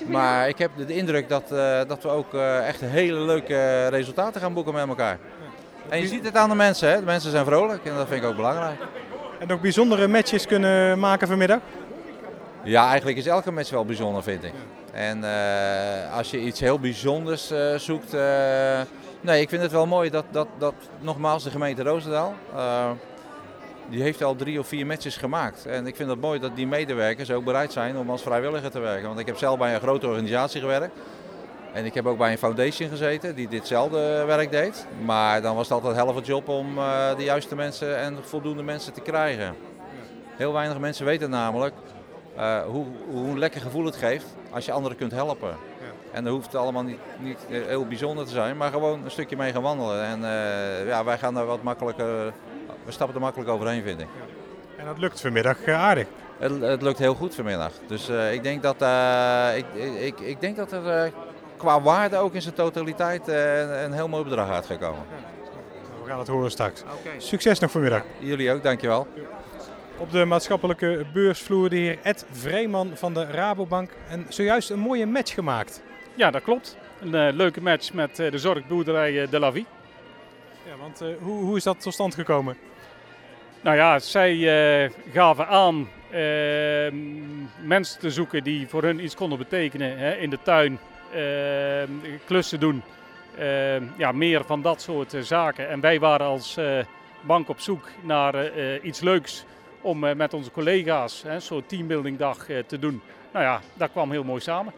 Maar 0.07 0.49
ik 0.49 0.59
heb 0.59 0.71
de 0.77 0.95
indruk 0.95 1.29
dat, 1.29 1.49
dat 1.89 2.03
we 2.03 2.09
ook 2.09 2.35
echt 2.67 2.81
hele 2.81 3.21
leuke 3.21 3.87
resultaten 3.87 4.41
gaan 4.41 4.55
boeken 4.55 4.75
met 4.75 4.89
elkaar. 4.89 5.19
En 5.89 6.01
je 6.01 6.07
ziet 6.07 6.25
het 6.25 6.37
aan 6.37 6.49
de 6.49 6.55
mensen, 6.55 6.89
hè? 6.89 6.99
de 6.99 7.05
mensen 7.05 7.31
zijn 7.31 7.45
vrolijk 7.45 7.85
en 7.85 7.95
dat 7.95 8.09
vind 8.09 8.23
ik 8.23 8.29
ook 8.29 8.37
belangrijk. 8.37 8.81
En 9.39 9.53
ook 9.53 9.61
bijzondere 9.61 10.09
matches 10.09 10.47
kunnen 10.47 10.99
maken 10.99 11.29
vanmiddag? 11.29 11.59
Ja, 12.65 12.89
eigenlijk 12.89 13.17
is 13.17 13.27
elke 13.27 13.51
match 13.51 13.71
wel 13.71 13.85
bijzonder, 13.85 14.23
vind 14.23 14.45
ik. 14.45 14.53
En 14.93 15.19
uh, 15.19 16.17
als 16.17 16.31
je 16.31 16.41
iets 16.41 16.61
heel 16.61 16.79
bijzonders 16.79 17.53
uh, 17.53 17.75
zoekt. 17.75 18.15
Uh, 18.15 18.81
nee, 19.21 19.41
ik 19.41 19.49
vind 19.49 19.63
het 19.63 19.73
wel 19.73 19.87
mooi 19.87 20.11
dat, 20.11 20.25
dat, 20.31 20.47
dat 20.59 20.75
nogmaals 21.01 21.45
de 21.45 21.51
gemeente 21.51 21.83
Roosendaal. 21.83 22.35
Die 23.93 24.03
heeft 24.03 24.23
al 24.23 24.37
drie 24.37 24.59
of 24.59 24.67
vier 24.67 24.87
matches 24.87 25.17
gemaakt. 25.17 25.67
En 25.67 25.87
ik 25.87 25.97
vind 25.97 26.11
het 26.11 26.21
mooi 26.21 26.39
dat 26.39 26.57
die 26.57 26.67
medewerkers 26.67 27.31
ook 27.31 27.45
bereid 27.45 27.73
zijn 27.73 27.97
om 27.97 28.11
als 28.11 28.23
vrijwilliger 28.23 28.71
te 28.71 28.79
werken. 28.79 29.07
Want 29.07 29.19
ik 29.19 29.27
heb 29.27 29.37
zelf 29.37 29.59
bij 29.59 29.75
een 29.75 29.81
grote 29.81 30.07
organisatie 30.07 30.61
gewerkt. 30.61 30.95
En 31.73 31.85
ik 31.85 31.95
heb 31.95 32.07
ook 32.07 32.19
bij 32.19 32.33
een 32.33 32.39
foundation 32.39 32.89
gezeten 32.89 33.35
die 33.35 33.49
ditzelfde 33.49 34.25
werk 34.27 34.51
deed. 34.51 34.87
Maar 35.05 35.43
dan 35.43 35.55
was 35.57 35.69
het 35.69 35.73
altijd 35.73 35.97
helft 35.97 36.27
job 36.27 36.49
om 36.49 36.75
de 37.17 37.25
juiste 37.25 37.55
mensen 37.55 37.99
en 37.99 38.17
voldoende 38.23 38.63
mensen 38.63 38.93
te 38.93 39.01
krijgen. 39.01 39.55
Heel 40.37 40.53
weinig 40.53 40.79
mensen 40.79 41.05
weten 41.05 41.31
namelijk 41.31 41.75
uh, 42.39 42.63
hoe, 42.63 42.87
hoe 43.11 43.29
een 43.29 43.39
lekker 43.39 43.61
gevoel 43.61 43.85
het 43.85 43.97
geeft 43.97 44.27
als 44.51 44.65
je 44.65 44.73
anderen 44.73 44.97
kunt 44.97 45.13
helpen. 45.13 45.49
Ja. 45.49 45.57
En 46.13 46.25
dat 46.25 46.33
hoeft 46.33 46.55
allemaal 46.55 46.83
niet, 46.83 46.99
niet 47.19 47.47
eh, 47.51 47.63
heel 47.67 47.87
bijzonder 47.87 48.25
te 48.25 48.31
zijn, 48.31 48.57
maar 48.57 48.71
gewoon 48.71 49.05
een 49.05 49.11
stukje 49.11 49.37
mee 49.37 49.53
gaan 49.53 49.63
wandelen. 49.63 50.05
En 50.05 50.25
eh, 50.25 50.87
ja, 50.87 51.05
wij 51.05 51.19
gaan 51.19 51.35
daar 51.35 51.47
wat 51.47 51.63
makkelijker, 51.63 52.33
we 52.85 52.91
stappen 52.93 53.15
er 53.17 53.23
makkelijk 53.23 53.51
overheen 53.51 53.83
vind 53.83 54.01
ik. 54.01 54.07
En 54.77 54.87
dat 54.87 54.99
lukt 54.99 55.21
vanmiddag 55.21 55.63
eh, 55.63 55.83
aardig. 55.83 56.07
Het, 56.39 56.61
het 56.61 56.83
lukt 56.83 56.99
heel 56.99 57.15
goed 57.15 57.35
vanmiddag. 57.35 57.73
Dus 57.87 58.09
eh, 58.09 58.33
ik, 58.33 58.43
denk 58.43 58.63
dat, 58.63 58.83
eh, 58.83 59.57
ik, 59.57 59.67
ik, 60.01 60.21
ik 60.21 60.41
denk 60.41 60.57
dat 60.57 60.73
er 60.73 61.13
qua 61.57 61.81
waarde 61.81 62.17
ook 62.17 62.35
in 62.35 62.43
zijn 62.43 62.55
totaliteit 62.55 63.29
een, 63.29 63.85
een 63.85 63.93
heel 63.93 64.09
mooi 64.09 64.25
bedrag 64.25 64.51
uit 64.51 64.67
gaat 64.67 64.79
komen. 64.79 65.03
We 66.03 66.09
gaan 66.09 66.19
het 66.19 66.29
horen 66.29 66.51
straks. 66.51 66.83
Succes 67.19 67.59
nog 67.59 67.71
vanmiddag. 67.71 68.03
Jullie 68.19 68.53
ook, 68.53 68.63
dankjewel. 68.63 69.07
Op 69.97 70.11
de 70.11 70.25
maatschappelijke 70.25 71.05
beursvloer 71.13 71.69
de 71.69 71.77
heer 71.77 71.99
Ed 72.03 72.27
Vreeman 72.31 72.91
van 72.95 73.15
de 73.15 73.25
Rabobank. 73.25 73.91
En 74.09 74.27
zojuist 74.29 74.71
een 74.71 74.79
mooie 74.79 75.07
match 75.07 75.35
gemaakt. 75.35 75.83
Ja, 76.15 76.31
dat 76.31 76.43
klopt. 76.43 76.77
Een 77.01 77.37
leuke 77.37 77.61
match 77.61 77.93
met 77.93 78.19
eh, 78.19 78.31
de 78.31 78.39
zorgboerderij 78.39 79.29
De 79.29 79.39
La 79.39 79.53
Vie. 79.53 79.67
Ja, 80.67 80.77
want 80.77 81.01
eh, 81.01 81.09
hoe, 81.21 81.45
hoe 81.45 81.57
is 81.57 81.63
dat 81.63 81.81
tot 81.81 81.93
stand 81.93 82.15
gekomen? 82.15 82.57
Nou 83.63 83.77
ja, 83.77 83.99
zij 83.99 84.33
eh, 84.85 84.91
gaven 85.13 85.47
aan 85.49 85.89
eh, 86.11 86.93
mensen 87.67 88.01
te 88.01 88.11
zoeken 88.11 88.45
die 88.45 88.69
voor 88.69 88.83
hun 88.83 89.05
iets 89.05 89.15
konden 89.15 89.39
betekenen 89.39 89.99
hè, 89.99 90.15
in 90.15 90.31
de 90.31 90.39
tuin, 90.43 90.79
eh, 91.13 91.89
klussen 92.25 92.61
doen. 92.61 92.83
Eh, 93.39 93.99
ja, 93.99 94.13
meer 94.13 94.45
van 94.45 94.63
dat 94.63 94.81
soort 94.83 95.15
eh, 95.15 95.21
zaken. 95.21 95.69
En 95.69 95.81
wij 95.81 96.01
waren 96.01 96.27
als 96.27 96.57
eh, 96.57 96.79
bank 97.21 97.49
op 97.49 97.61
zoek 97.61 97.89
naar 98.01 98.57
iets 98.83 99.01
leuks 99.01 99.45
om 99.81 99.99
met 99.99 100.35
onze 100.35 100.51
collega's 100.51 101.23
hè, 101.23 101.41
zo'n 101.41 101.67
teambuildingdag 101.67 102.47
te 102.67 102.79
doen. 102.79 103.03
Nou 103.33 103.45
ja, 103.45 103.61
dat 103.75 103.91
kwam 103.91 104.11
heel 104.11 104.25
mooi 104.25 104.41
samen. 104.41 104.73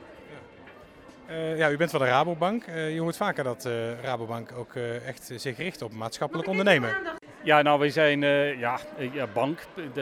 Ja, 1.57 1.71
u 1.71 1.77
bent 1.77 1.91
van 1.91 2.01
de 2.01 2.07
Rabobank. 2.07 2.65
Eh, 2.65 2.95
je 2.95 3.01
hoort 3.01 3.17
vaker 3.17 3.45
dat 3.45 3.65
eh, 3.65 3.73
Rabobank 4.03 4.53
ook 4.59 4.75
echt 5.07 5.31
zich 5.37 5.57
richt 5.57 5.83
op 5.83 5.93
maatschappelijk 5.93 6.49
ondernemen. 6.49 6.97
Ja, 7.45 7.63
nou, 7.63 7.79
wij 7.79 7.91
zijn 7.91 8.23
eh, 8.23 8.59
ja, 8.59 8.79
ja, 9.13 9.27
bank, 9.27 9.59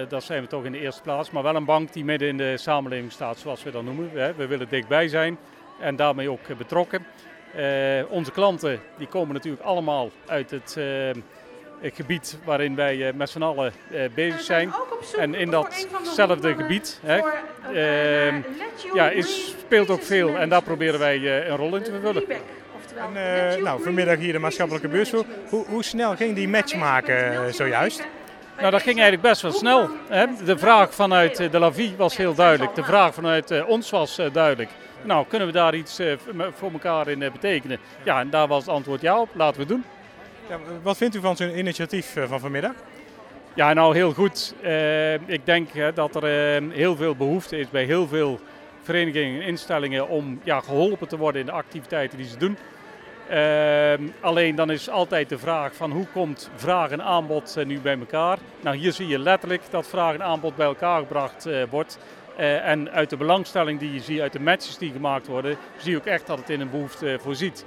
dat 0.09 0.23
zijn 0.23 0.43
we 0.43 0.49
toch 0.49 0.65
in 0.65 0.73
de 0.73 0.79
eerste 0.79 1.03
plaats. 1.03 1.31
Maar 1.31 1.43
wel 1.43 1.55
een 1.55 1.65
bank 1.65 1.93
die 1.93 2.05
midden 2.05 2.29
in 2.29 2.37
de 2.37 2.57
samenleving 2.57 3.13
staat, 3.13 3.39
zoals 3.39 3.63
we 3.63 3.71
dat 3.71 3.83
noemen. 3.83 4.11
We 4.37 4.47
willen 4.47 4.69
dichtbij 4.69 5.09
zijn 5.09 5.39
en 5.81 5.97
daarmee 5.97 6.31
ook 6.31 6.49
eh, 6.49 6.57
betrokken. 6.57 7.07
Onze 8.09 8.31
klanten 8.33 8.81
die 8.99 9.07
komen 9.07 9.35
natuurlijk 9.35 9.63
allemaal 9.63 10.11
uit 10.27 10.51
het, 10.51 10.77
het 11.81 11.95
gebied 11.95 12.39
waarin 12.45 12.75
wij 12.75 13.13
met 13.15 13.31
z'n 13.31 13.43
allen 13.43 13.73
eh, 13.91 14.01
bezig 14.15 14.41
zijn. 14.41 14.73
En 15.19 15.35
in 15.35 15.51
datzelfde 15.51 16.55
gebied 16.55 17.01
hè, 17.03 17.21
ehm, 17.73 18.41
ja, 18.95 19.11
is, 19.11 19.49
speelt 19.49 19.91
ook 19.91 20.03
veel 20.03 20.37
en 20.37 20.49
daar 20.49 20.63
proberen 20.63 20.99
wij 20.99 21.49
een 21.49 21.57
rol 21.57 21.77
in 21.77 21.83
te 21.83 21.91
vervullen. 21.91 22.25
En, 22.97 23.17
eh, 23.57 23.63
nou, 23.63 23.83
vanmiddag 23.83 24.19
hier 24.19 24.33
de 24.33 24.39
maatschappelijke 24.39 24.89
beursvloer. 24.89 25.25
Hoe, 25.49 25.65
hoe 25.67 25.85
snel 25.85 26.17
ging 26.17 26.35
die 26.35 26.49
match 26.49 26.75
maken 26.75 27.33
eh, 27.33 27.53
zojuist? 27.53 28.07
Nou, 28.59 28.71
dat 28.71 28.83
ging 28.83 29.01
eigenlijk 29.01 29.29
best 29.29 29.43
wel 29.43 29.53
snel. 29.53 29.89
Hè. 30.09 30.27
De 30.45 30.59
vraag 30.59 30.95
vanuit 30.95 31.41
eh, 31.41 31.51
de 31.51 31.59
La 31.59 31.73
Vie 31.73 31.95
was 31.97 32.17
heel 32.17 32.35
duidelijk. 32.35 32.75
De 32.75 32.85
vraag 32.85 33.15
vanuit 33.15 33.51
eh, 33.51 33.69
ons 33.69 33.91
was 33.91 34.19
eh, 34.19 34.27
duidelijk. 34.33 34.71
Nou, 35.03 35.27
kunnen 35.29 35.47
we 35.47 35.53
daar 35.53 35.75
iets 35.75 35.99
eh, 35.99 36.13
voor 36.55 36.73
elkaar 36.73 37.09
in 37.09 37.23
eh, 37.23 37.33
betekenen? 37.33 37.79
Ja, 38.05 38.21
en 38.21 38.31
daar 38.31 38.49
was 38.49 38.65
het 38.65 38.75
antwoord 38.75 39.01
ja 39.01 39.21
op. 39.21 39.29
Laten 39.35 39.55
we 39.55 39.61
het 39.61 39.69
doen. 39.69 39.85
Ja, 40.49 40.59
wat 40.83 40.97
vindt 40.97 41.15
u 41.15 41.21
van 41.21 41.37
zo'n 41.37 41.59
initiatief 41.59 42.17
eh, 42.17 42.25
van 42.29 42.41
vanmiddag? 42.41 42.73
Ja, 43.55 43.73
nou 43.73 43.95
heel 43.95 44.13
goed. 44.13 44.55
Eh, 44.63 45.15
ik 45.15 45.47
denk 45.47 45.73
hè, 45.73 45.93
dat 45.93 46.15
er 46.15 46.55
eh, 46.55 46.63
heel 46.71 46.97
veel 46.97 47.17
behoefte 47.17 47.59
is 47.59 47.71
bij 47.71 47.85
heel 47.85 48.09
veel 48.09 48.41
verenigingen 48.83 49.41
en 49.41 49.47
instellingen 49.47 50.09
om 50.09 50.41
ja, 50.45 50.61
geholpen 50.61 51.09
te 51.09 51.17
worden 51.17 51.41
in 51.41 51.47
de 51.47 51.53
activiteiten 51.53 52.19
die 52.19 52.27
ze 52.27 52.37
doen. 52.37 52.57
Eh, 53.29 53.93
alleen 54.21 54.55
dan 54.55 54.71
is 54.71 54.91
altijd 54.91 55.29
de 55.29 55.38
vraag 55.38 55.75
van 55.75 55.91
hoe 55.91 56.07
komt 56.12 56.50
vraag 56.55 56.91
en 56.91 57.02
aanbod 57.02 57.57
eh, 57.57 57.64
nu 57.64 57.81
bij 57.81 57.99
elkaar? 57.99 58.38
Nou 58.61 58.76
hier 58.76 58.93
zie 58.93 59.07
je 59.07 59.19
letterlijk 59.19 59.62
dat 59.71 59.88
vraag 59.88 60.14
en 60.14 60.23
aanbod 60.23 60.57
bij 60.57 60.67
elkaar 60.67 60.99
gebracht 61.00 61.47
eh, 61.47 61.62
wordt. 61.71 61.99
Eh, 62.37 62.69
en 62.69 62.91
uit 62.91 63.11
de 63.11 63.17
belangstelling 63.17 63.79
die 63.79 63.93
je 63.93 64.00
ziet, 64.00 64.21
uit 64.21 64.33
de 64.33 64.41
matches 64.41 64.79
die 64.79 64.93
gemaakt 64.93 65.26
worden, 65.26 65.57
zie 65.76 65.91
je 65.91 65.97
ook 65.97 66.07
echt 66.07 66.26
dat 66.26 66.38
het 66.38 66.50
in 66.50 66.61
een 66.61 66.71
behoefte 66.71 67.12
eh, 67.12 67.19
voorziet. 67.19 67.64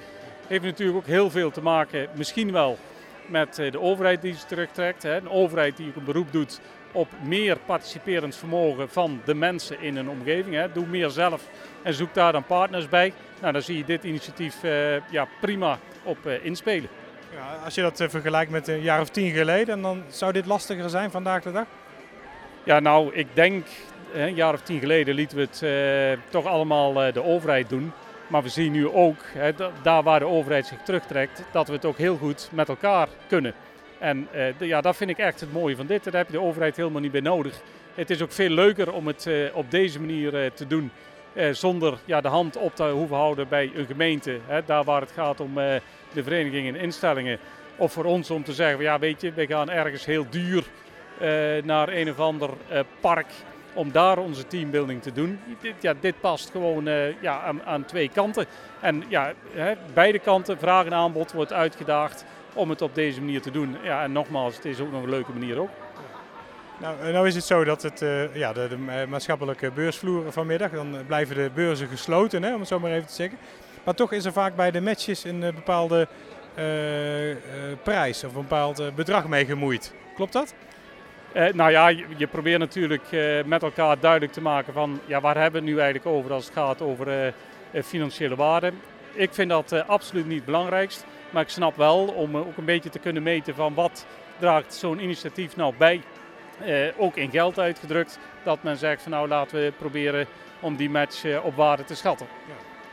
Heeft 0.47 0.63
natuurlijk 0.63 0.97
ook 0.97 1.05
heel 1.05 1.29
veel 1.29 1.51
te 1.51 1.61
maken, 1.61 2.07
misschien 2.13 2.51
wel 2.51 2.77
met 3.25 3.55
de 3.55 3.79
overheid 3.79 4.21
die 4.21 4.33
ze 4.33 4.45
terugtrekt. 4.45 5.03
Hè. 5.03 5.15
Een 5.15 5.29
overheid 5.29 5.77
die 5.77 5.87
ook 5.87 5.95
een 5.95 6.03
beroep 6.03 6.31
doet 6.31 6.59
op 6.91 7.07
meer 7.23 7.57
participerend 7.65 8.35
vermogen 8.35 8.89
van 8.89 9.21
de 9.25 9.33
mensen 9.33 9.81
in 9.81 9.95
een 9.95 10.09
omgeving. 10.09 10.55
Hè. 10.55 10.71
Doe 10.71 10.85
meer 10.85 11.09
zelf 11.09 11.49
en 11.83 11.93
zoek 11.93 12.13
daar 12.13 12.31
dan 12.31 12.45
partners 12.45 12.89
bij. 12.89 13.13
Nou, 13.45 13.57
dan 13.57 13.65
zie 13.65 13.77
je 13.77 13.85
dit 13.85 14.03
initiatief 14.03 14.63
eh, 14.63 15.09
ja, 15.11 15.27
prima 15.41 15.79
op 16.03 16.25
eh, 16.25 16.45
inspelen. 16.45 16.89
Ja, 17.33 17.63
als 17.63 17.75
je 17.75 17.81
dat 17.81 17.99
eh, 17.99 18.09
vergelijkt 18.09 18.51
met 18.51 18.67
een 18.67 18.81
jaar 18.81 19.01
of 19.01 19.09
tien 19.09 19.31
geleden, 19.33 19.81
dan 19.81 20.03
zou 20.07 20.31
dit 20.31 20.45
lastiger 20.45 20.89
zijn 20.89 21.11
vandaag 21.11 21.43
de 21.43 21.51
dag? 21.51 21.65
Ja, 22.63 22.79
nou, 22.79 23.13
ik 23.13 23.27
denk 23.33 23.65
een 24.13 24.35
jaar 24.35 24.53
of 24.53 24.61
tien 24.61 24.79
geleden 24.79 25.15
lieten 25.15 25.37
we 25.37 25.47
het 25.49 26.19
toch 26.29 26.45
allemaal 26.45 26.93
de 26.93 27.23
overheid 27.23 27.69
doen. 27.69 27.91
Maar 28.27 28.43
we 28.43 28.49
zien 28.49 28.71
nu 28.71 28.87
ook, 28.87 29.17
da- 29.55 29.71
daar 29.83 30.03
waar 30.03 30.19
de 30.19 30.25
overheid 30.27 30.65
zich 30.65 30.81
terugtrekt, 30.81 31.43
dat 31.51 31.67
we 31.67 31.73
het 31.73 31.85
ook 31.85 31.97
heel 31.97 32.17
goed 32.17 32.49
met 32.51 32.69
elkaar 32.69 33.07
kunnen. 33.27 33.53
En 33.99 34.27
de- 34.57 34.67
ja, 34.67 34.81
dat 34.81 34.95
vind 34.95 35.09
ik 35.09 35.17
echt 35.17 35.39
het 35.39 35.53
mooie 35.53 35.75
van 35.75 35.85
dit. 35.85 36.03
Daar 36.03 36.13
heb 36.13 36.27
je 36.27 36.31
de 36.37 36.41
overheid 36.41 36.75
helemaal 36.77 37.01
niet 37.01 37.11
bij 37.11 37.21
nodig. 37.21 37.61
Het 37.93 38.09
is 38.09 38.21
ook 38.21 38.31
veel 38.31 38.49
leuker 38.49 38.93
om 38.93 39.07
het 39.07 39.29
op 39.53 39.71
deze 39.71 39.99
manier 39.99 40.51
te 40.53 40.67
doen. 40.67 40.91
Eh, 41.35 41.49
zonder 41.51 41.97
ja, 42.05 42.21
de 42.21 42.27
hand 42.27 42.57
op 42.57 42.75
te 42.75 42.83
hoeven 42.83 43.15
houden 43.15 43.47
bij 43.47 43.71
een 43.75 43.85
gemeente. 43.85 44.39
Hè, 44.47 44.61
daar 44.65 44.83
waar 44.83 45.01
het 45.01 45.11
gaat 45.11 45.39
om 45.39 45.57
eh, 45.57 45.75
de 46.13 46.23
verenigingen 46.23 46.75
en 46.75 46.81
instellingen. 46.81 47.39
Of 47.75 47.91
voor 47.91 48.03
ons 48.05 48.31
om 48.31 48.43
te 48.43 48.53
zeggen, 48.53 48.83
ja 48.83 48.99
weet 48.99 49.21
je, 49.21 49.33
we 49.33 49.47
gaan 49.47 49.69
ergens 49.69 50.05
heel 50.05 50.25
duur 50.29 50.63
eh, 51.19 51.29
naar 51.63 51.89
een 51.89 52.09
of 52.09 52.19
ander 52.19 52.49
park 52.99 53.27
om 53.73 53.91
daar 53.91 54.17
onze 54.17 54.47
teambuilding 54.47 55.01
te 55.01 55.11
doen. 55.11 55.39
Dit, 55.61 55.73
ja, 55.79 55.93
dit 55.99 56.19
past 56.19 56.49
gewoon 56.49 56.85
ja, 57.21 57.41
aan, 57.41 57.63
aan 57.63 57.85
twee 57.85 58.09
kanten. 58.09 58.45
En 58.81 59.03
ja, 59.07 59.33
hè, 59.51 59.73
beide 59.93 60.19
kanten, 60.19 60.57
vraag 60.57 60.85
en 60.85 60.93
aanbod, 60.93 61.31
wordt 61.31 61.53
uitgedaagd 61.53 62.25
om 62.53 62.69
het 62.69 62.81
op 62.81 62.95
deze 62.95 63.19
manier 63.19 63.41
te 63.41 63.51
doen. 63.51 63.77
Ja, 63.83 64.03
en 64.03 64.11
nogmaals, 64.11 64.55
het 64.55 64.65
is 64.65 64.79
ook 64.79 64.91
nog 64.91 65.03
een 65.03 65.09
leuke 65.09 65.31
manier 65.31 65.59
ook. 65.59 65.69
Nou, 66.77 66.99
eh, 67.01 67.13
nou 67.13 67.27
is 67.27 67.35
het 67.35 67.43
zo 67.43 67.63
dat 67.63 67.81
het, 67.81 68.01
eh, 68.01 68.35
ja, 68.35 68.53
de, 68.53 68.69
eh, 68.87 69.07
maatschappelijke 69.07 69.71
beursvloer 69.71 70.31
vanmiddag, 70.31 70.71
dan 70.71 70.97
blijven 71.07 71.35
de 71.35 71.51
beurzen 71.53 71.87
gesloten, 71.87 72.43
hè, 72.43 72.53
om 72.53 72.59
het 72.59 72.67
zo 72.67 72.79
maar 72.79 72.91
even 72.91 73.07
te 73.07 73.13
zeggen. 73.13 73.37
Maar 73.83 73.93
toch 73.93 74.11
is 74.11 74.25
er 74.25 74.33
vaak 74.33 74.55
bij 74.55 74.71
de 74.71 74.81
matches 74.81 75.23
een 75.23 75.39
bepaalde 75.39 76.07
prijs 77.83 78.23
of 78.23 78.35
een 78.35 78.41
bepaald 78.41 78.95
bedrag 78.95 79.27
mee 79.27 79.45
gemoeid. 79.45 79.93
Klopt 80.15 80.33
dat? 80.33 80.53
Nou 81.53 81.71
ja, 81.71 81.87
je, 81.87 82.27
probeert 82.31 82.59
natuurlijk 82.59 83.03
met 83.45 83.63
elkaar 83.63 83.99
duidelijk 83.99 84.31
te 84.31 84.41
maken 84.41 84.73
van 84.73 84.99
ja, 85.05 85.21
waar 85.21 85.35
hebben 85.35 85.61
we 85.61 85.67
het 85.67 85.75
nu 85.75 85.81
eigenlijk 85.81 86.15
over 86.15 86.33
als 86.33 86.45
het 86.45 86.53
gaat 86.53 86.81
over 86.81 87.33
financiële 87.83 88.35
waarde. 88.35 88.71
Ik 89.13 89.33
vind 89.33 89.49
dat 89.49 89.87
absoluut 89.87 90.25
niet 90.25 90.35
het 90.35 90.45
belangrijkst. 90.45 91.05
Maar 91.29 91.43
ik 91.43 91.49
snap 91.49 91.75
wel 91.75 92.05
om 92.05 92.37
ook 92.37 92.57
een 92.57 92.65
beetje 92.65 92.89
te 92.89 92.99
kunnen 92.99 93.23
meten 93.23 93.55
van 93.55 93.73
wat 93.73 94.05
draagt 94.39 94.73
zo'n 94.73 95.03
initiatief 95.03 95.55
nou 95.55 95.73
bij. 95.77 96.01
Eh, 96.59 96.87
ook 96.97 97.15
in 97.15 97.29
geld 97.29 97.59
uitgedrukt. 97.59 98.19
Dat 98.43 98.63
men 98.63 98.77
zegt 98.77 99.01
van 99.01 99.11
nou 99.11 99.27
laten 99.27 99.59
we 99.59 99.73
proberen 99.77 100.27
om 100.59 100.75
die 100.75 100.89
match 100.89 101.25
eh, 101.25 101.45
op 101.45 101.55
waarde 101.55 101.83
te 101.83 101.95
schatten. 101.95 102.27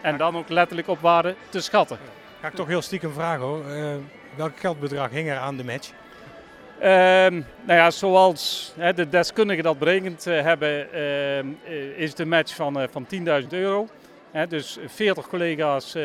En 0.01 0.17
dan 0.17 0.37
ook 0.37 0.49
letterlijk 0.49 0.89
op 0.89 1.01
waarde 1.01 1.35
te 1.49 1.61
schatten. 1.61 1.99
Ga 2.41 2.49
ik 2.49 2.55
toch 2.55 2.67
heel 2.67 2.83
stiekem 2.83 3.13
vragen 3.13 3.45
hoor. 3.45 3.71
Eh, 3.71 3.95
welk 4.37 4.61
geldbedrag 4.61 5.11
hing 5.11 5.29
er 5.29 5.39
aan 5.39 5.57
de 5.57 5.65
match? 5.65 5.91
Ehm, 6.79 7.43
nou 7.63 7.79
ja, 7.79 7.91
zoals 7.91 8.73
de 8.95 9.09
deskundigen 9.09 9.65
dat 9.65 9.79
berekend 9.79 10.25
hebben, 10.25 10.93
ehm, 10.93 11.47
eh, 11.65 11.99
is 11.99 12.15
de 12.15 12.27
match 12.27 12.55
van, 12.55 12.89
van 12.91 13.07
10.000 13.07 13.53
euro. 13.53 13.89
Dus 14.49 14.79
40 14.87 15.29
collega's 15.29 15.97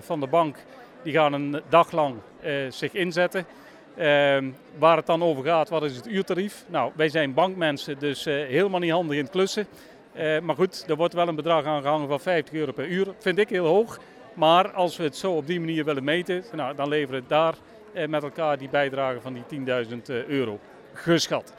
van 0.00 0.20
de 0.20 0.26
bank 0.26 0.56
die 1.02 1.12
gaan 1.12 1.32
een 1.32 1.62
dag 1.68 1.92
lang 1.92 2.14
zich 2.68 2.92
inzetten. 2.92 3.46
Ehm, 3.96 4.50
waar 4.78 4.96
het 4.96 5.06
dan 5.06 5.22
over 5.22 5.44
gaat, 5.44 5.68
wat 5.68 5.82
is 5.82 5.96
het 5.96 6.06
uurtarief? 6.06 6.64
Nou, 6.68 6.92
wij 6.94 7.08
zijn 7.08 7.34
bankmensen, 7.34 7.98
dus 7.98 8.26
eh, 8.26 8.34
helemaal 8.34 8.80
niet 8.80 8.90
handig 8.90 9.16
in 9.16 9.22
het 9.22 9.32
klussen. 9.32 9.66
Eh, 10.12 10.40
maar 10.40 10.54
goed, 10.54 10.84
er 10.88 10.96
wordt 10.96 11.14
wel 11.14 11.28
een 11.28 11.34
bedrag 11.34 11.64
aan 11.64 11.82
gehangen 11.82 12.08
van 12.08 12.20
50 12.20 12.54
euro 12.54 12.72
per 12.72 12.86
uur. 12.86 13.06
Vind 13.18 13.38
ik 13.38 13.48
heel 13.48 13.66
hoog. 13.66 13.98
Maar 14.34 14.72
als 14.72 14.96
we 14.96 15.02
het 15.02 15.16
zo 15.16 15.32
op 15.32 15.46
die 15.46 15.60
manier 15.60 15.84
willen 15.84 16.04
meten, 16.04 16.44
nou, 16.52 16.74
dan 16.74 16.88
leveren 16.88 17.20
we 17.20 17.26
daar 17.28 17.54
eh, 17.92 18.08
met 18.08 18.22
elkaar 18.22 18.58
die 18.58 18.68
bijdrage 18.68 19.20
van 19.20 19.32
die 19.32 19.60
10.000 19.86 20.08
eh, 20.08 20.24
euro. 20.24 20.58
Geschat. 20.92 21.54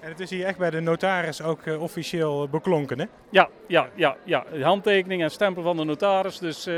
En 0.00 0.08
het 0.08 0.20
is 0.20 0.30
hier 0.30 0.44
echt 0.44 0.58
bij 0.58 0.70
de 0.70 0.80
notaris 0.80 1.42
ook 1.42 1.60
officieel 1.78 2.48
beklonken 2.48 2.98
hè? 2.98 3.04
Ja, 3.30 3.48
ja, 3.66 3.88
ja, 3.94 4.16
ja. 4.24 4.44
De 4.52 4.64
handtekening 4.64 5.22
en 5.22 5.30
stempel 5.30 5.62
van 5.62 5.76
de 5.76 5.84
notaris. 5.84 6.38
Dus 6.38 6.68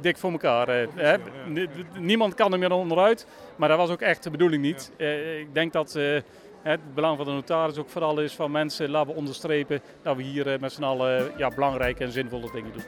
dik 0.00 0.16
voor 0.16 0.30
elkaar. 0.30 0.68
eh, 0.68 0.86
hè. 0.94 1.16
Ni- 1.46 1.68
Niemand 1.98 2.34
kan 2.34 2.52
er 2.52 2.58
meer 2.58 2.72
onderuit. 2.72 3.26
Maar 3.56 3.68
dat 3.68 3.78
was 3.78 3.90
ook 3.90 4.00
echt 4.00 4.22
de 4.22 4.30
bedoeling 4.30 4.62
niet. 4.62 4.92
Eh, 4.96 5.38
ik 5.38 5.54
denk 5.54 5.72
dat 5.72 5.94
eh, 5.94 6.20
het 6.62 6.94
belang 6.94 7.16
van 7.16 7.26
de 7.26 7.32
notaris 7.32 7.78
ook 7.78 7.88
vooral 7.88 8.20
is 8.20 8.34
van 8.34 8.50
mensen, 8.50 8.90
laten 8.90 9.10
we 9.12 9.18
onderstrepen 9.18 9.80
dat 10.02 10.16
we 10.16 10.22
hier 10.22 10.56
met 10.60 10.72
z'n 10.72 10.82
allen 10.82 11.30
ja, 11.36 11.48
belangrijke 11.48 12.04
en 12.04 12.12
zinvolle 12.12 12.50
dingen 12.52 12.72
doen. 12.72 12.82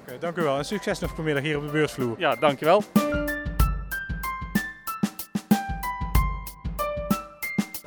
Oké, 0.00 0.18
dank 0.18 0.36
u 0.36 0.42
wel 0.42 0.56
en 0.56 0.64
succes 0.64 0.98
nog 0.98 1.14
vanmiddag 1.14 1.42
hier 1.42 1.56
op 1.56 1.64
de 1.66 1.72
beursvloer. 1.72 2.14
Ja, 2.18 2.34
dankjewel. 2.36 2.82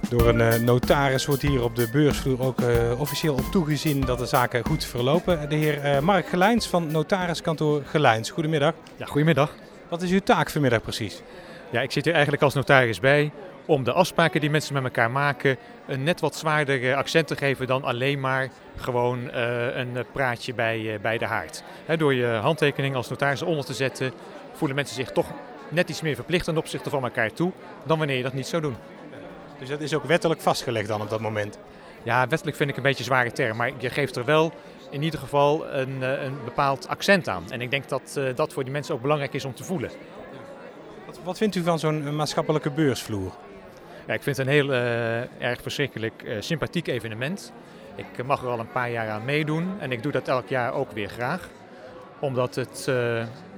Door 0.09 0.27
een 0.27 0.41
eh, 0.41 0.59
notaris 0.59 1.25
wordt 1.25 1.41
hier 1.41 1.63
op 1.63 1.75
de 1.75 1.89
beursvloer 1.91 2.41
ook 2.41 2.61
eh, 2.61 2.99
officieel 2.99 3.33
op 3.33 3.51
toegezien 3.51 4.01
dat 4.01 4.19
de 4.19 4.25
zaken 4.25 4.65
goed 4.65 4.85
verlopen. 4.85 5.49
De 5.49 5.55
heer 5.55 5.81
eh, 5.81 5.99
Mark 5.99 6.27
Gelijns 6.27 6.67
van 6.67 6.91
notariskantoor 6.91 7.81
Gelijns. 7.85 8.29
Goedemiddag. 8.29 8.73
Ja, 8.95 9.05
goedemiddag. 9.05 9.53
Wat 9.89 10.01
is 10.01 10.11
uw 10.11 10.19
taak 10.19 10.49
vanmiddag 10.49 10.81
precies? 10.81 11.21
Ja, 11.69 11.81
ik 11.81 11.91
zit 11.91 12.03
hier 12.03 12.13
eigenlijk 12.13 12.43
als 12.43 12.53
notaris 12.53 12.99
bij 12.99 13.31
om 13.65 13.83
de 13.83 13.91
afspraken 13.91 14.41
die 14.41 14.49
mensen 14.49 14.73
met 14.73 14.83
elkaar 14.83 15.11
maken 15.11 15.57
een 15.87 16.03
net 16.03 16.19
wat 16.19 16.35
zwaarder 16.35 16.95
accent 16.95 17.27
te 17.27 17.35
geven 17.35 17.67
dan 17.67 17.83
alleen 17.83 18.19
maar 18.19 18.49
gewoon 18.75 19.33
een 19.33 20.05
praatje 20.11 20.53
bij, 20.53 20.99
bij 21.01 21.17
de 21.17 21.25
haard. 21.25 21.63
Door 21.97 22.13
je 22.13 22.25
handtekening 22.25 22.95
als 22.95 23.09
notaris 23.09 23.41
onder 23.41 23.65
te 23.65 23.73
zetten 23.73 24.11
voelen 24.53 24.75
mensen 24.75 24.95
zich 24.95 25.11
toch 25.11 25.27
net 25.69 25.89
iets 25.89 26.01
meer 26.01 26.15
verplicht 26.15 26.45
ten 26.45 26.57
opzichte 26.57 26.89
van 26.89 27.03
elkaar 27.03 27.33
toe 27.33 27.51
dan 27.83 27.97
wanneer 27.97 28.17
je 28.17 28.23
dat 28.23 28.33
niet 28.33 28.47
zou 28.47 28.61
doen. 28.61 28.75
Dus 29.59 29.69
dat 29.69 29.81
is 29.81 29.93
ook 29.93 30.03
wettelijk 30.03 30.41
vastgelegd 30.41 30.87
dan 30.87 31.01
op 31.01 31.09
dat 31.09 31.19
moment? 31.19 31.57
Ja, 32.03 32.27
wettelijk 32.27 32.57
vind 32.57 32.69
ik 32.69 32.77
een 32.77 32.83
beetje 32.83 32.99
een 32.99 33.05
zware 33.05 33.31
term, 33.31 33.57
maar 33.57 33.71
je 33.77 33.89
geeft 33.89 34.15
er 34.15 34.25
wel 34.25 34.53
in 34.89 35.03
ieder 35.03 35.19
geval 35.19 35.67
een, 35.67 36.03
eh, 36.03 36.23
een 36.23 36.43
bepaald 36.43 36.87
accent 36.87 37.27
aan. 37.27 37.51
En 37.51 37.61
ik 37.61 37.71
denk 37.71 37.89
dat 37.89 38.15
eh, 38.17 38.35
dat 38.35 38.53
voor 38.53 38.63
die 38.63 38.71
mensen 38.71 38.93
ook 38.95 39.01
belangrijk 39.01 39.33
is 39.33 39.45
om 39.45 39.53
te 39.53 39.63
voelen. 39.63 39.91
Wat, 41.05 41.19
wat 41.23 41.37
vindt 41.37 41.55
u 41.55 41.63
van 41.63 41.79
zo'n 41.79 42.05
eh, 42.05 42.11
maatschappelijke 42.11 42.71
beursvloer? 42.71 43.31
Ja, 44.07 44.13
ik 44.13 44.23
vind 44.23 44.37
het 44.37 44.47
een 44.47 44.53
heel 44.53 44.71
erg 45.39 45.61
verschrikkelijk 45.61 46.35
sympathiek 46.39 46.87
evenement. 46.87 47.51
Ik 47.95 48.25
mag 48.25 48.41
er 48.41 48.47
al 48.47 48.59
een 48.59 48.71
paar 48.71 48.91
jaar 48.91 49.09
aan 49.09 49.25
meedoen 49.25 49.79
en 49.79 49.91
ik 49.91 50.03
doe 50.03 50.11
dat 50.11 50.27
elk 50.27 50.47
jaar 50.47 50.73
ook 50.73 50.91
weer 50.91 51.09
graag. 51.09 51.49
Omdat 52.19 52.55
het 52.55 52.91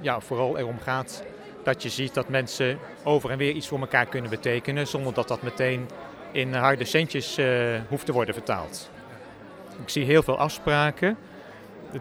ja, 0.00 0.20
vooral 0.20 0.58
erom 0.58 0.78
gaat 0.78 1.22
dat 1.62 1.82
je 1.82 1.88
ziet 1.88 2.14
dat 2.14 2.28
mensen 2.28 2.78
over 3.04 3.30
en 3.30 3.38
weer 3.38 3.52
iets 3.52 3.68
voor 3.68 3.80
elkaar 3.80 4.06
kunnen 4.06 4.30
betekenen. 4.30 4.86
Zonder 4.86 5.14
dat 5.14 5.28
dat 5.28 5.42
meteen 5.42 5.88
in 6.32 6.54
harde 6.54 6.84
centjes 6.84 7.38
eh, 7.38 7.46
hoeft 7.88 8.06
te 8.06 8.12
worden 8.12 8.34
vertaald. 8.34 8.90
Ik 9.82 9.88
zie 9.88 10.04
heel 10.04 10.22
veel 10.22 10.38
afspraken 10.38 11.16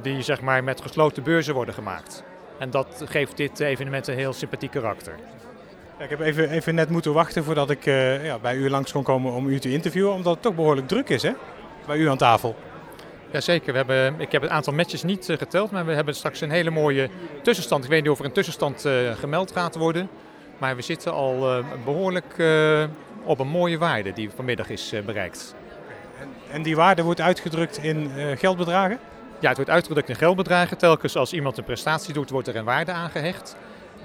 die 0.02 0.22
zeg 0.22 0.42
maar, 0.42 0.64
met 0.64 0.82
gesloten 0.82 1.24
beurzen 1.24 1.54
worden 1.54 1.74
gemaakt. 1.74 2.24
En 2.60 2.70
dat 2.70 3.04
geeft 3.06 3.38
dit 3.38 3.60
evenement 3.60 4.08
een 4.08 4.16
heel 4.16 4.34
sympathiek 4.34 4.72
karakter. 4.72 5.16
Ja, 5.98 6.04
ik 6.04 6.10
heb 6.10 6.20
even, 6.20 6.50
even 6.50 6.76
net 6.76 6.90
moeten 6.90 7.14
wachten 7.14 7.44
voordat 7.44 7.70
ik 7.70 7.86
eh, 7.86 8.26
ja, 8.26 8.40
bij 8.40 8.56
u 8.56 8.70
langs 8.70 8.92
kon 8.92 9.04
komen 9.04 9.34
om 9.34 9.48
u 9.48 9.60
te 9.60 9.72
interviewen. 9.72 10.14
Omdat 10.14 10.34
het 10.34 10.42
toch 10.42 10.56
behoorlijk 10.56 10.88
druk 10.88 11.10
is 11.10 11.22
hè? 11.22 11.32
bij 11.86 11.98
u 11.98 12.10
aan 12.10 12.18
tafel. 12.18 12.56
Jazeker, 13.32 13.72
we 13.72 13.78
hebben, 13.78 14.20
ik 14.20 14.32
heb 14.32 14.42
het 14.42 14.52
aantal 14.52 14.74
matches 14.74 15.04
niet 15.04 15.30
eh, 15.30 15.38
geteld, 15.38 15.72
maar 15.72 15.86
we 15.86 15.94
hebben 15.94 16.16
straks 16.16 16.42
een 16.42 16.52
hele 16.52 16.70
mooie 16.70 17.10
tussenstand. 17.44 17.84
Ik 17.84 17.90
weet 17.90 18.02
niet 18.02 18.12
of 18.12 18.20
er 18.20 18.26
een 18.26 18.32
tussenstand 18.32 18.86
eh, 18.86 18.94
gemeld 19.20 19.52
gaat 19.52 19.76
worden, 19.76 20.10
maar 20.58 20.76
we 20.76 20.82
zitten 20.82 21.14
al 21.14 21.52
eh, 21.52 21.66
behoorlijk 21.86 22.34
eh, 22.38 22.84
op 23.24 23.40
een 23.40 23.48
mooie 23.48 23.78
waarde 23.78 24.14
die 24.14 24.30
vanmiddag 24.36 24.70
is 24.70 24.94
bereikt. 25.06 25.56
En 26.52 26.62
die 26.62 26.76
waarde 26.76 27.04
wordt 27.04 27.22
uitgedrukt 27.22 27.78
in 27.78 28.12
geldbedragen? 28.38 29.00
Ja, 29.40 29.48
het 29.48 29.58
wordt 29.58 29.72
uitgedrukt 29.72 30.10
in 30.10 30.16
geldbedragen. 30.16 30.78
Telkens 30.78 31.16
als 31.16 31.34
iemand 31.34 31.58
een 31.58 31.64
prestatie 31.64 32.14
doet, 32.14 32.30
wordt 32.30 32.48
er 32.48 32.56
een 32.56 32.66
waarde 32.66 32.92
aangehecht. 32.92 33.56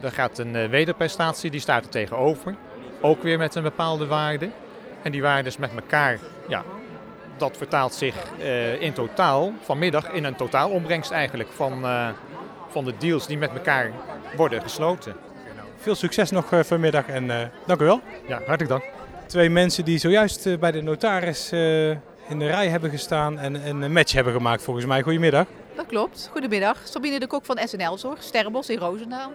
Er 0.00 0.12
gaat 0.12 0.38
een 0.38 0.68
wederprestatie, 0.68 1.50
die 1.50 1.60
staat 1.60 1.84
er 1.84 1.90
tegenover. 1.90 2.54
Ook 3.00 3.22
weer 3.22 3.38
met 3.38 3.54
een 3.54 3.62
bepaalde 3.62 4.06
waarde. 4.06 4.50
En 5.02 5.12
die 5.12 5.22
waardes 5.22 5.56
met 5.56 5.70
elkaar, 5.74 6.18
ja, 6.48 6.64
dat 7.36 7.56
vertaalt 7.56 7.94
zich 7.94 8.14
eh, 8.38 8.80
in 8.82 8.92
totaal 8.92 9.52
vanmiddag 9.62 10.10
in 10.10 10.24
een 10.24 10.36
totaalombrengst 10.36 11.10
eigenlijk 11.10 11.48
van, 11.52 11.84
eh, 11.84 12.08
van 12.68 12.84
de 12.84 12.94
deals 12.98 13.26
die 13.26 13.38
met 13.38 13.50
elkaar 13.50 13.90
worden 14.36 14.62
gesloten. 14.62 15.16
Veel 15.76 15.94
succes 15.94 16.30
nog 16.30 16.52
eh, 16.52 16.60
vanmiddag 16.62 17.06
en 17.06 17.30
eh, 17.30 17.46
dank 17.66 17.80
u 17.80 17.84
wel. 17.84 18.00
Ja, 18.28 18.36
hartelijk 18.36 18.68
dank. 18.68 18.82
Twee 19.26 19.50
mensen 19.50 19.84
die 19.84 19.98
zojuist 19.98 20.46
eh, 20.46 20.58
bij 20.58 20.70
de 20.72 20.82
notaris 20.82 21.52
eh, 21.52 21.90
in 22.28 22.38
de 22.38 22.46
rij 22.46 22.68
hebben 22.68 22.90
gestaan 22.90 23.38
en, 23.38 23.62
en 23.62 23.82
een 23.82 23.92
match 23.92 24.12
hebben 24.12 24.32
gemaakt 24.32 24.62
volgens 24.62 24.86
mij. 24.86 25.02
Goedemiddag. 25.02 25.46
Dat 25.76 25.86
klopt. 25.86 26.28
Goedemiddag. 26.32 26.78
Sabine 26.84 27.18
de 27.18 27.26
Kok 27.26 27.44
van 27.44 27.58
SNL 27.64 27.98
Zorg, 27.98 28.22
Sterrenbos 28.22 28.68
in 28.68 28.78
Roosendaal. 28.78 29.32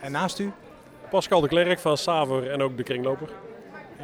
En 0.00 0.12
naast 0.12 0.38
u? 0.38 0.52
Pascal 1.10 1.40
de 1.40 1.48
Klerk 1.48 1.78
van 1.78 1.96
Saver 1.96 2.50
en 2.50 2.62
ook 2.62 2.76
de 2.76 2.82
kringloper. 2.82 3.28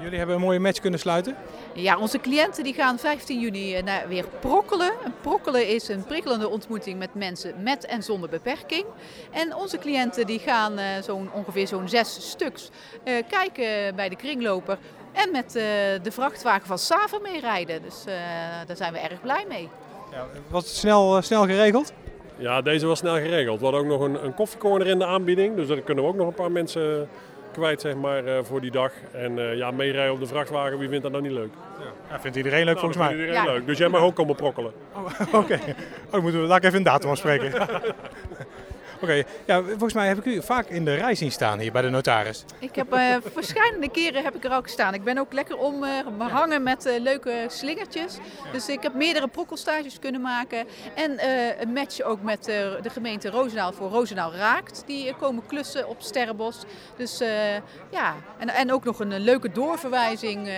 Jullie 0.01 0.19
hebben 0.19 0.37
een 0.37 0.43
mooie 0.43 0.59
match 0.59 0.81
kunnen 0.81 1.01
sluiten? 1.01 1.37
Ja, 1.75 1.99
onze 1.99 2.19
cliënten 2.21 2.65
die 2.65 2.75
gaan 2.75 2.99
15 2.99 3.41
juni 3.41 3.75
eh, 3.75 3.83
naar 3.83 4.09
weer 4.09 4.25
prokkelen. 4.41 4.93
Een 5.05 5.15
prokkelen 5.21 5.69
is 5.69 5.89
een 5.89 6.05
prikkelende 6.05 6.49
ontmoeting 6.49 6.99
met 6.99 7.15
mensen 7.15 7.63
met 7.63 7.87
en 7.87 8.03
zonder 8.03 8.29
beperking. 8.29 8.85
En 9.31 9.55
onze 9.55 9.79
cliënten 9.79 10.27
die 10.27 10.39
gaan 10.39 10.79
eh, 10.79 10.87
zo'n, 11.03 11.29
ongeveer 11.33 11.67
zo'n 11.67 11.89
zes 11.89 12.31
stuks 12.31 12.71
eh, 13.05 13.15
kijken 13.29 13.97
bij 13.97 14.09
de 14.09 14.17
kringloper. 14.17 14.79
En 15.15 15.31
met 15.31 15.57
eh, 15.57 15.63
de 16.03 16.11
vrachtwagen 16.13 16.67
van 16.67 16.79
Saver 16.79 17.21
meerijden. 17.21 17.83
Dus 17.83 18.05
eh, 18.07 18.15
daar 18.67 18.77
zijn 18.77 18.93
we 18.93 18.99
erg 18.99 19.21
blij 19.21 19.45
mee. 19.49 19.69
Ja, 20.11 20.27
was 20.49 20.65
het 20.65 20.75
snel, 20.75 21.23
snel 21.23 21.45
geregeld? 21.45 21.93
Ja, 22.37 22.63
deze 22.63 22.87
was 22.87 22.99
snel 22.99 23.15
geregeld. 23.15 23.59
We 23.59 23.65
hadden 23.65 23.83
ook 23.83 23.87
nog 23.87 24.01
een, 24.01 24.25
een 24.25 24.35
koffiecorner 24.35 24.87
in 24.87 24.99
de 24.99 25.07
aanbieding. 25.07 25.57
Dus 25.57 25.69
daar 25.69 25.81
kunnen 25.81 26.05
we 26.05 26.11
ook 26.11 26.17
nog 26.17 26.27
een 26.27 26.35
paar 26.35 26.53
mensen 26.53 27.09
kwijt 27.55 27.81
zeg 27.81 27.95
maar, 27.95 28.25
eh, 28.25 28.39
voor 28.43 28.61
die 28.61 28.71
dag. 28.71 28.93
En 29.13 29.39
eh, 29.39 29.57
ja, 29.57 29.71
meerijden 29.71 30.13
op 30.13 30.21
de 30.21 30.27
vrachtwagen, 30.27 30.79
wie 30.79 30.89
vindt 30.89 31.03
dat 31.03 31.13
nou 31.13 31.25
niet 31.25 31.33
leuk? 31.33 31.53
Ja, 32.11 32.21
vindt 32.21 32.37
iedereen 32.37 32.65
leuk 32.65 32.75
Nou, 32.75 32.79
volgens 32.79 32.99
mij. 32.99 33.09
vindt 33.09 33.23
iedereen 33.25 33.53
leuk. 33.53 33.67
Dus 33.67 33.79
jij 33.79 33.89
mag 33.89 34.01
ook 34.01 34.15
komen 34.15 34.37
prokkelen. 34.37 34.73
Oké, 35.33 35.59
oh, 36.11 36.21
moeten 36.23 36.43
we 36.43 36.49
daar 36.49 36.63
even 36.65 36.77
een 36.79 36.83
datum 36.83 37.11
afspreken. 37.11 37.53
Oké, 39.05 39.25
ja, 39.45 39.63
volgens 39.63 39.93
mij 39.93 40.09
heb 40.09 40.19
ik 40.19 40.25
u 40.25 40.43
vaak 40.43 40.69
in 40.69 40.85
de 40.85 40.95
rij 40.95 41.15
zien 41.15 41.33
staan 41.33 41.59
hier 41.59 41.73
bij 41.73 41.83
de 41.83 41.89
notaris. 41.89 42.45
Ik 42.59 42.75
heb 42.75 42.93
eh 42.93 43.17
verschillende 43.33 43.91
keren 43.91 44.25
heb 44.25 44.35
ik 44.35 44.45
er 44.45 44.57
ook 44.57 44.63
gestaan. 44.63 44.95
Ik 44.95 45.05
ben 45.05 45.19
ook 45.19 45.33
lekker 45.33 45.57
om 45.57 45.85
eh, 45.85 45.91
behangen 46.19 46.63
met 46.63 46.87
eh, 46.87 47.01
leuke 47.01 47.47
slingertjes. 47.49 48.19
Dus 48.53 48.69
ik 48.69 48.83
heb 48.83 48.95
meerdere 48.95 49.29
prokkelstages 49.29 49.99
kunnen 49.99 50.21
maken. 50.21 50.67
En 50.95 51.21
een 51.61 51.73
match 51.73 52.01
ook 52.01 52.23
met 52.23 52.45
de 52.45 52.91
gemeente 52.91 53.31
Roosendaal 53.31 53.73
voor 53.73 53.91
Roosendaal 53.91 54.35
Raakt. 54.35 54.83
Die 54.87 55.15
komen 55.15 55.47
klussen 55.47 55.89
op 55.89 56.03
Sterrenbos. 56.03 56.59
Dus 56.97 57.19
ja, 57.91 58.15
en, 58.39 58.49
en 58.49 58.73
ook 58.73 58.85
nog 58.85 59.01
een 59.01 59.19
leuke 59.21 59.53
doorverwijzing 59.53 60.49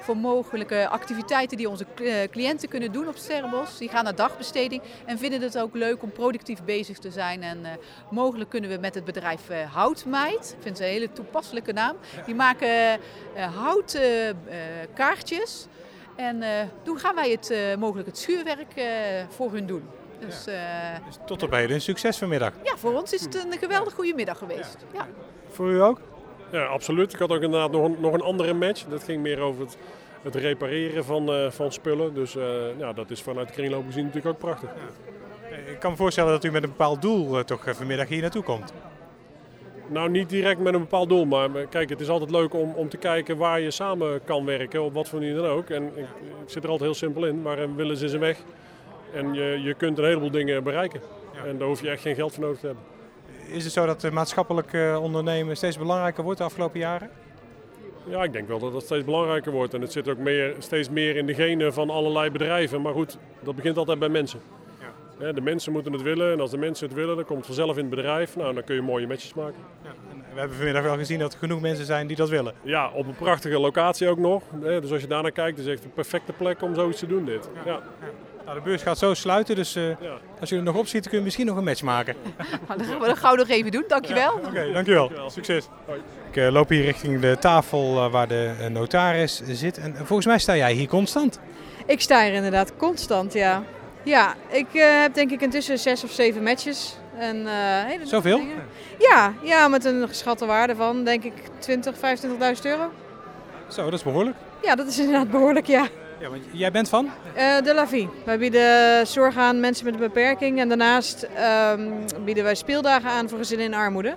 voor 0.00 0.16
mogelijke 0.16 0.88
activiteiten 0.88 1.56
die 1.56 1.68
onze 1.68 1.86
cliënten 2.30 2.68
kunnen 2.68 2.92
doen 2.92 3.08
op 3.08 3.16
Sterrenbos. 3.16 3.78
Die 3.78 3.88
gaan 3.88 4.04
naar 4.04 4.14
dagbesteding 4.14 4.82
en 5.04 5.18
vinden 5.18 5.40
het 5.40 5.58
ook 5.58 5.74
leuk 5.74 6.02
om 6.02 6.12
productief 6.12 6.62
bezig 6.64 6.98
te 6.98 7.10
zijn. 7.10 7.42
En 7.42 7.66
mogelijk 8.10 8.50
kunnen 8.50 8.70
we 8.70 8.76
met 8.80 8.94
het 8.94 9.04
bedrijf 9.04 9.48
eh, 9.50 9.74
Houtmeid, 9.74 10.54
ik 10.56 10.62
vind 10.62 10.76
ze 10.76 10.84
een 10.84 10.90
hele 10.90 11.12
toepasselijke 11.12 11.72
naam, 11.72 11.96
die 12.26 12.34
maken 12.34 12.68
eh, 13.34 13.56
houten 13.56 14.02
eh, 14.48 14.56
kaartjes. 14.94 15.66
En 16.16 16.42
eh, 16.42 16.50
toen 16.82 16.98
gaan 16.98 17.14
wij 17.14 17.30
het, 17.30 17.50
eh, 17.50 17.58
mogelijk 17.76 18.06
het 18.08 18.18
schuurwerk 18.18 18.72
eh, 18.74 18.84
voor 19.28 19.52
hun 19.52 19.66
doen. 19.66 19.82
Dus 20.20 20.46
eh, 20.46 20.54
Tot 21.26 21.42
op 21.42 21.50
heden 21.50 21.74
een 21.74 21.80
succes 21.80 22.18
vanmiddag. 22.18 22.52
ja, 22.64 22.76
voor 22.76 22.94
ons 23.00 23.12
is 23.12 23.20
het 23.20 23.34
een 23.34 23.58
geweldig 23.58 23.92
goede 23.94 24.14
middag 24.14 24.38
geweest. 24.38 24.76
Ja. 24.92 25.06
Voor 25.50 25.70
u 25.70 25.82
ook? 25.82 26.00
Ja, 26.52 26.64
absoluut. 26.64 27.12
Ik 27.12 27.18
had 27.18 27.30
ook 27.30 27.42
inderdaad 27.42 27.70
nog 27.70 27.84
een, 27.84 27.96
nog 28.00 28.12
een 28.12 28.20
andere 28.22 28.52
match. 28.54 28.84
Dat 28.84 29.04
ging 29.04 29.22
meer 29.22 29.40
over 29.40 29.60
het, 29.60 29.76
het 30.22 30.34
repareren 30.34 31.04
van, 31.04 31.32
eh, 31.32 31.50
van 31.50 31.72
spullen. 31.72 32.14
Dus 32.14 32.36
eh, 32.36 32.78
ja, 32.78 32.92
dat 32.92 33.10
is 33.10 33.22
vanuit 33.22 33.48
de 33.48 33.54
kringloop 33.54 33.84
gezien 33.86 34.04
natuurlijk 34.04 34.34
ook 34.34 34.40
prachtig. 34.40 34.70
Ik 34.70 34.76
kan 35.82 35.90
me 35.90 35.96
voorstellen 35.96 36.30
dat 36.30 36.44
u 36.44 36.50
met 36.50 36.62
een 36.62 36.68
bepaald 36.68 37.02
doel 37.02 37.38
eh, 37.38 37.44
toch 37.44 37.66
eh, 37.66 37.74
vanmiddag 37.74 38.08
hier 38.08 38.20
naartoe 38.20 38.42
komt. 38.42 38.72
Nou, 39.88 40.10
niet 40.10 40.28
direct 40.28 40.60
met 40.60 40.74
een 40.74 40.80
bepaald 40.80 41.08
doel, 41.08 41.24
maar 41.24 41.48
kijk, 41.50 41.88
het 41.88 42.00
is 42.00 42.08
altijd 42.08 42.30
leuk 42.30 42.54
om, 42.54 42.72
om 42.72 42.88
te 42.88 42.96
kijken 42.96 43.36
waar 43.36 43.60
je 43.60 43.70
samen 43.70 44.24
kan 44.24 44.44
werken, 44.44 44.82
op 44.82 44.94
wat 44.94 45.08
voor 45.08 45.18
manier 45.18 45.34
dan 45.34 45.46
ook. 45.46 45.70
En 45.70 45.86
ik, 45.86 46.06
ik 46.44 46.46
zit 46.46 46.64
er 46.64 46.70
altijd 46.70 46.90
heel 46.90 46.98
simpel 46.98 47.26
in, 47.26 47.42
maar 47.42 47.74
willens 47.74 48.00
is 48.00 48.12
een 48.12 48.20
weg. 48.20 48.38
En 49.14 49.34
je, 49.34 49.60
je 49.62 49.74
kunt 49.74 49.98
een 49.98 50.04
heleboel 50.04 50.30
dingen 50.30 50.64
bereiken. 50.64 51.00
En 51.46 51.58
daar 51.58 51.68
hoef 51.68 51.80
je 51.82 51.90
echt 51.90 52.02
geen 52.02 52.14
geld 52.14 52.32
voor 52.32 52.42
nodig 52.42 52.60
te 52.60 52.66
hebben. 52.66 52.84
Is 53.46 53.64
het 53.64 53.72
zo 53.72 53.86
dat 53.86 54.10
maatschappelijk 54.10 54.72
eh, 54.72 54.98
ondernemen 55.02 55.56
steeds 55.56 55.78
belangrijker 55.78 56.24
wordt 56.24 56.38
de 56.38 56.44
afgelopen 56.44 56.78
jaren? 56.78 57.10
Ja, 58.04 58.22
ik 58.22 58.32
denk 58.32 58.48
wel 58.48 58.58
dat 58.58 58.72
dat 58.72 58.82
steeds 58.82 59.04
belangrijker 59.04 59.52
wordt. 59.52 59.74
En 59.74 59.80
het 59.80 59.92
zit 59.92 60.08
ook 60.08 60.18
meer, 60.18 60.54
steeds 60.58 60.90
meer 60.90 61.16
in 61.16 61.26
de 61.26 61.34
genen 61.34 61.72
van 61.72 61.90
allerlei 61.90 62.30
bedrijven. 62.30 62.82
Maar 62.82 62.92
goed, 62.92 63.18
dat 63.40 63.54
begint 63.54 63.76
altijd 63.76 63.98
bij 63.98 64.08
mensen. 64.08 64.40
Hè, 65.22 65.32
De 65.32 65.40
mensen 65.40 65.72
moeten 65.72 65.92
het 65.92 66.02
willen 66.02 66.32
en 66.32 66.40
als 66.40 66.50
de 66.50 66.58
mensen 66.58 66.86
het 66.86 66.96
willen, 66.96 67.16
dan 67.16 67.24
komt 67.24 67.38
het 67.38 67.46
vanzelf 67.46 67.76
in 67.76 67.84
het 67.86 67.94
bedrijf. 67.94 68.36
Nou, 68.36 68.54
dan 68.54 68.64
kun 68.64 68.74
je 68.74 68.82
mooie 68.82 69.06
matches 69.06 69.34
maken. 69.34 69.60
We 70.34 70.38
hebben 70.38 70.56
vanmiddag 70.56 70.82
wel 70.82 70.96
gezien 70.96 71.18
dat 71.18 71.32
er 71.32 71.38
genoeg 71.38 71.60
mensen 71.60 71.84
zijn 71.86 72.06
die 72.06 72.16
dat 72.16 72.28
willen. 72.28 72.54
Ja, 72.62 72.90
op 72.94 73.06
een 73.06 73.14
prachtige 73.14 73.58
locatie 73.58 74.08
ook 74.08 74.18
nog. 74.18 74.42
Hè, 74.62 74.80
Dus 74.80 74.92
als 74.92 75.00
je 75.00 75.06
daarnaar 75.06 75.32
kijkt, 75.32 75.58
is 75.58 75.64
het 75.64 75.74
echt 75.74 75.84
een 75.84 75.92
perfecte 75.92 76.32
plek 76.32 76.62
om 76.62 76.74
zoiets 76.74 76.98
te 76.98 77.06
doen 77.06 77.24
dit. 77.24 77.48
Ja. 77.64 77.80
Nou, 78.44 78.56
de 78.56 78.62
beurs 78.64 78.82
gaat 78.82 78.98
zo 78.98 79.14
sluiten, 79.14 79.54
dus 79.56 79.76
eh, 79.76 79.82
als 80.40 80.48
jullie 80.48 80.64
er 80.66 80.72
nog 80.72 80.80
op 80.80 80.86
zitten 80.86 81.10
kun 81.10 81.18
je 81.18 81.24
misschien 81.24 81.46
nog 81.46 81.56
een 81.56 81.64
match 81.64 81.82
maken. 81.82 82.14
Nou, 82.68 82.78
dat 82.78 82.86
gaan 82.86 83.00
we 83.00 83.06
dan 83.06 83.16
gauw 83.16 83.34
nog 83.34 83.48
even 83.48 83.70
doen, 83.70 83.84
dankjewel. 83.86 84.32
Oké, 84.46 84.72
dankjewel. 84.72 85.10
Succes. 85.26 85.68
Ik 86.30 86.36
eh, 86.36 86.52
loop 86.52 86.68
hier 86.68 86.82
richting 86.84 87.20
de 87.20 87.36
tafel 87.40 87.96
eh, 87.96 88.10
waar 88.10 88.28
de 88.28 88.52
notaris 88.70 89.42
zit. 89.46 89.78
En 89.78 89.96
volgens 89.96 90.26
mij 90.26 90.38
sta 90.38 90.56
jij 90.56 90.72
hier 90.72 90.88
constant. 90.88 91.40
Ik 91.86 92.00
sta 92.00 92.24
hier 92.24 92.32
inderdaad 92.32 92.76
constant, 92.76 93.32
ja. 93.32 93.62
Ja, 94.04 94.34
ik 94.48 94.66
eh, 94.74 95.00
heb 95.00 95.14
denk 95.14 95.30
ik 95.30 95.40
intussen 95.40 95.78
zes 95.78 96.04
of 96.04 96.10
zeven 96.10 96.42
matches 96.42 96.96
En, 97.18 97.36
uh, 97.36 98.06
Zoveel? 98.06 98.38
Dingen. 98.38 98.66
Ja, 98.98 99.32
ja, 99.42 99.68
met 99.68 99.84
een 99.84 100.08
geschatte 100.08 100.46
waarde 100.46 100.76
van 100.76 101.04
denk 101.04 101.24
ik 101.24 101.32
20, 101.58 101.94
25.000 101.94 102.00
euro. 102.62 102.90
Zo, 103.68 103.84
dat 103.84 103.92
is 103.92 104.02
behoorlijk. 104.02 104.36
Ja, 104.62 104.74
dat 104.74 104.86
is 104.86 104.98
inderdaad 104.98 105.30
behoorlijk, 105.30 105.66
ja. 105.66 105.86
ja 106.20 106.28
want 106.28 106.42
jij 106.52 106.70
bent 106.70 106.88
van? 106.88 107.10
Uh, 107.36 107.60
de 107.62 107.74
La 107.74 107.88
Vie. 107.88 108.08
Wij 108.24 108.38
bieden 108.38 109.06
zorg 109.06 109.36
aan 109.36 109.60
mensen 109.60 109.84
met 109.84 109.94
een 109.94 110.00
beperking 110.00 110.60
en 110.60 110.68
daarnaast 110.68 111.28
um, 111.72 112.04
bieden 112.24 112.44
wij 112.44 112.54
speeldagen 112.54 113.10
aan 113.10 113.28
voor 113.28 113.38
gezinnen 113.38 113.66
in 113.66 113.74
armoede. 113.74 114.14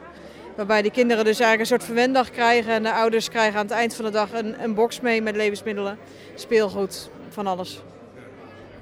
Waarbij 0.55 0.81
die 0.81 0.91
kinderen 0.91 1.25
dus 1.25 1.39
eigenlijk 1.39 1.59
een 1.59 1.77
soort 1.77 1.83
verwendag 1.83 2.29
krijgen 2.29 2.73
en 2.73 2.83
de 2.83 2.93
ouders 2.93 3.29
krijgen 3.29 3.59
aan 3.59 3.65
het 3.65 3.75
eind 3.75 3.95
van 3.95 4.05
de 4.05 4.11
dag 4.11 4.33
een, 4.33 4.63
een 4.63 4.73
box 4.73 4.99
mee 4.99 5.21
met 5.21 5.35
levensmiddelen, 5.35 5.97
speelgoed, 6.35 7.09
van 7.29 7.47
alles. 7.47 7.81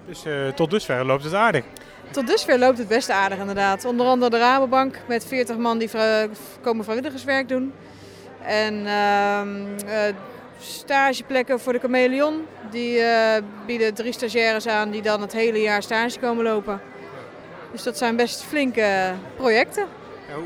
Dus 0.05 0.25
uh, 0.25 0.47
tot 0.47 0.69
dusver 0.69 1.05
loopt 1.05 1.23
het 1.23 1.33
aardig? 1.33 1.63
Tot 2.11 2.27
dusver 2.27 2.59
loopt 2.59 2.77
het 2.77 2.87
best 2.87 3.09
aardig 3.09 3.39
inderdaad. 3.39 3.85
Onder 3.85 4.05
andere 4.05 4.31
de 4.31 4.37
Rabobank 4.37 4.99
met 5.07 5.25
40 5.25 5.57
man 5.57 5.77
die 5.77 5.89
komen 6.61 6.83
vrijwilligerswerk 6.83 7.47
doen. 7.47 7.73
En 8.45 8.73
uh, 8.73 9.41
uh, 9.85 10.15
stageplekken 10.59 11.59
voor 11.59 11.73
de 11.73 11.79
Chameleon. 11.79 12.45
Die 12.71 12.97
uh, 12.97 13.07
bieden 13.65 13.93
drie 13.93 14.13
stagiaires 14.13 14.67
aan 14.67 14.91
die 14.91 15.01
dan 15.01 15.21
het 15.21 15.33
hele 15.33 15.61
jaar 15.61 15.83
stage 15.83 16.19
komen 16.19 16.43
lopen. 16.43 16.81
Dus 17.71 17.83
dat 17.83 17.97
zijn 17.97 18.15
best 18.15 18.43
flinke 18.43 19.13
projecten. 19.35 19.85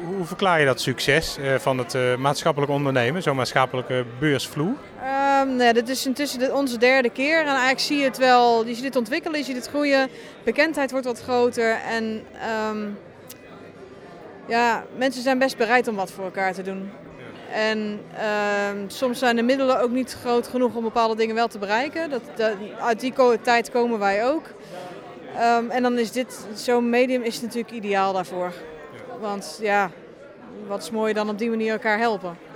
Hoe 0.05 0.25
verklaar 0.25 0.59
je 0.59 0.65
dat 0.65 0.81
succes 0.81 1.37
van 1.57 1.77
het 1.77 2.17
maatschappelijk 2.17 2.71
ondernemen, 2.71 3.21
zo'n 3.21 3.35
maatschappelijke 3.35 4.05
beursvloer? 4.19 4.75
Nee, 5.55 5.73
dit 5.73 5.89
is 5.89 6.05
intussen 6.05 6.55
onze 6.55 6.77
derde 6.77 7.09
keer 7.09 7.39
en 7.39 7.45
eigenlijk 7.45 7.79
zie 7.79 7.97
je 7.97 8.03
het 8.03 8.17
wel, 8.17 8.65
je 8.65 8.73
ziet 8.73 8.83
het 8.83 8.95
ontwikkelen, 8.95 9.39
je 9.39 9.45
ziet 9.45 9.55
het 9.55 9.67
groeien. 9.67 10.09
Bekendheid 10.43 10.91
wordt 10.91 11.05
wat 11.05 11.21
groter 11.21 11.79
en 11.89 12.25
um, 12.69 12.97
ja, 14.47 14.85
mensen 14.97 15.21
zijn 15.21 15.39
best 15.39 15.57
bereid 15.57 15.87
om 15.87 15.95
wat 15.95 16.11
voor 16.11 16.23
elkaar 16.23 16.53
te 16.53 16.61
doen. 16.61 16.89
En 17.51 17.99
um, 18.69 18.89
soms 18.89 19.19
zijn 19.19 19.35
de 19.35 19.41
middelen 19.41 19.81
ook 19.81 19.91
niet 19.91 20.17
groot 20.21 20.47
genoeg 20.47 20.75
om 20.75 20.83
bepaalde 20.83 21.15
dingen 21.15 21.35
wel 21.35 21.47
te 21.47 21.57
bereiken. 21.57 22.09
Dat, 22.09 22.21
dat, 22.35 22.53
uit 22.79 22.99
die 22.99 23.13
tijd 23.41 23.71
komen 23.71 23.99
wij 23.99 24.25
ook. 24.25 24.43
Um, 25.35 25.69
en 25.69 25.83
dan 25.83 25.97
is 25.97 26.11
dit, 26.11 26.47
zo'n 26.53 26.89
medium 26.89 27.21
is 27.21 27.41
natuurlijk 27.41 27.71
ideaal 27.71 28.13
daarvoor. 28.13 28.53
Want 29.19 29.59
ja, 29.61 29.91
wat 30.67 30.81
is 30.81 30.91
mooier 30.91 31.13
dan 31.13 31.29
op 31.29 31.37
die 31.37 31.49
manier 31.49 31.71
elkaar 31.71 31.99
helpen. 31.99 32.46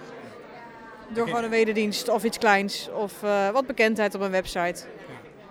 Door 1.14 1.28
gewoon 1.28 1.44
een 1.44 1.50
wederdienst 1.50 2.10
of 2.10 2.24
iets 2.24 2.38
kleins 2.38 2.90
of 2.94 3.14
uh, 3.24 3.50
wat 3.50 3.68
bekendheid 3.68 4.16
op 4.16 4.22
een 4.22 4.32
website. 4.32 4.84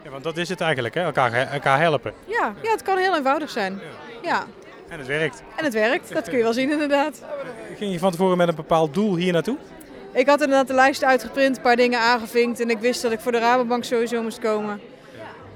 Ja, 0.05 0.11
want 0.11 0.25
dat 0.25 0.37
is 0.37 0.49
het 0.49 0.61
eigenlijk, 0.61 0.94
hè? 0.94 1.03
Elkaar, 1.03 1.33
elkaar 1.33 1.81
helpen. 1.81 2.12
Ja, 2.25 2.55
ja, 2.62 2.70
het 2.70 2.83
kan 2.83 2.99
heel 2.99 3.16
eenvoudig 3.16 3.51
zijn. 3.51 3.81
Ja. 4.23 4.46
En 4.88 4.99
het 4.99 5.07
werkt. 5.07 5.42
En 5.57 5.64
het 5.64 5.75
werkt, 5.75 6.12
dat 6.14 6.29
kun 6.29 6.37
je 6.37 6.42
wel 6.42 6.53
zien 6.53 6.70
inderdaad. 6.70 7.23
Ging 7.77 7.92
je 7.92 7.99
van 7.99 8.11
tevoren 8.11 8.37
met 8.37 8.49
een 8.49 8.55
bepaald 8.55 8.94
doel 8.94 9.16
hier 9.16 9.33
naartoe? 9.33 9.57
Ik 10.12 10.29
had 10.29 10.40
inderdaad 10.40 10.66
de 10.66 10.75
lijst 10.75 11.05
uitgeprint, 11.05 11.57
een 11.57 11.62
paar 11.62 11.77
dingen 11.77 12.01
aangevinkt 12.01 12.61
en 12.61 12.70
ik 12.70 12.79
wist 12.79 13.03
dat 13.03 13.12
ik 13.12 13.20
voor 13.20 13.33
de 13.33 13.38
Rabobank 13.38 13.85
sowieso 13.85 14.23
moest 14.23 14.38
komen. 14.38 14.81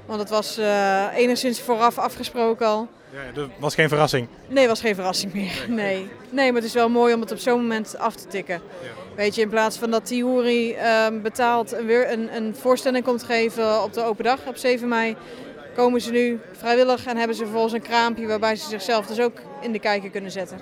Want 0.05 0.19
het 0.19 0.29
was 0.29 0.59
uh, 0.59 1.05
enigszins 1.15 1.61
vooraf 1.61 1.97
afgesproken 1.97 2.67
al. 2.67 2.87
Ja, 3.09 3.31
dat 3.33 3.49
was 3.59 3.75
geen 3.75 3.89
verrassing? 3.89 4.27
Nee, 4.47 4.67
was 4.67 4.81
geen 4.81 4.95
verrassing 4.95 5.33
meer. 5.33 5.65
Nee. 5.83 6.09
nee, 6.29 6.51
maar 6.51 6.61
het 6.61 6.69
is 6.69 6.73
wel 6.73 6.89
mooi 6.89 7.13
om 7.13 7.21
het 7.21 7.31
op 7.31 7.37
zo'n 7.37 7.61
moment 7.61 7.97
af 7.97 8.15
te 8.15 8.27
tikken. 8.27 8.61
Ja. 8.81 8.89
Weet 9.15 9.35
je, 9.35 9.41
in 9.41 9.49
plaats 9.49 9.77
van 9.77 9.91
dat 9.91 10.05
Tiuri 10.05 10.71
uh, 10.71 11.07
betaald 11.21 11.73
en 11.73 11.85
weer 11.85 12.11
een, 12.11 12.35
een 12.35 12.55
voorstelling 12.55 13.03
komt 13.03 13.23
geven 13.23 13.83
op 13.83 13.93
de 13.93 14.03
open 14.03 14.23
dag 14.23 14.39
op 14.47 14.57
7 14.57 14.87
mei, 14.87 15.15
komen 15.75 16.01
ze 16.01 16.11
nu 16.11 16.39
vrijwillig 16.51 17.05
en 17.05 17.17
hebben 17.17 17.35
ze 17.35 17.43
vervolgens 17.43 17.73
een 17.73 17.81
kraampje 17.81 18.27
waarbij 18.27 18.55
ze 18.55 18.69
zichzelf 18.69 19.05
dus 19.05 19.19
ook 19.19 19.37
in 19.61 19.71
de 19.71 19.79
kijker 19.79 20.09
kunnen 20.09 20.31
zetten. 20.31 20.59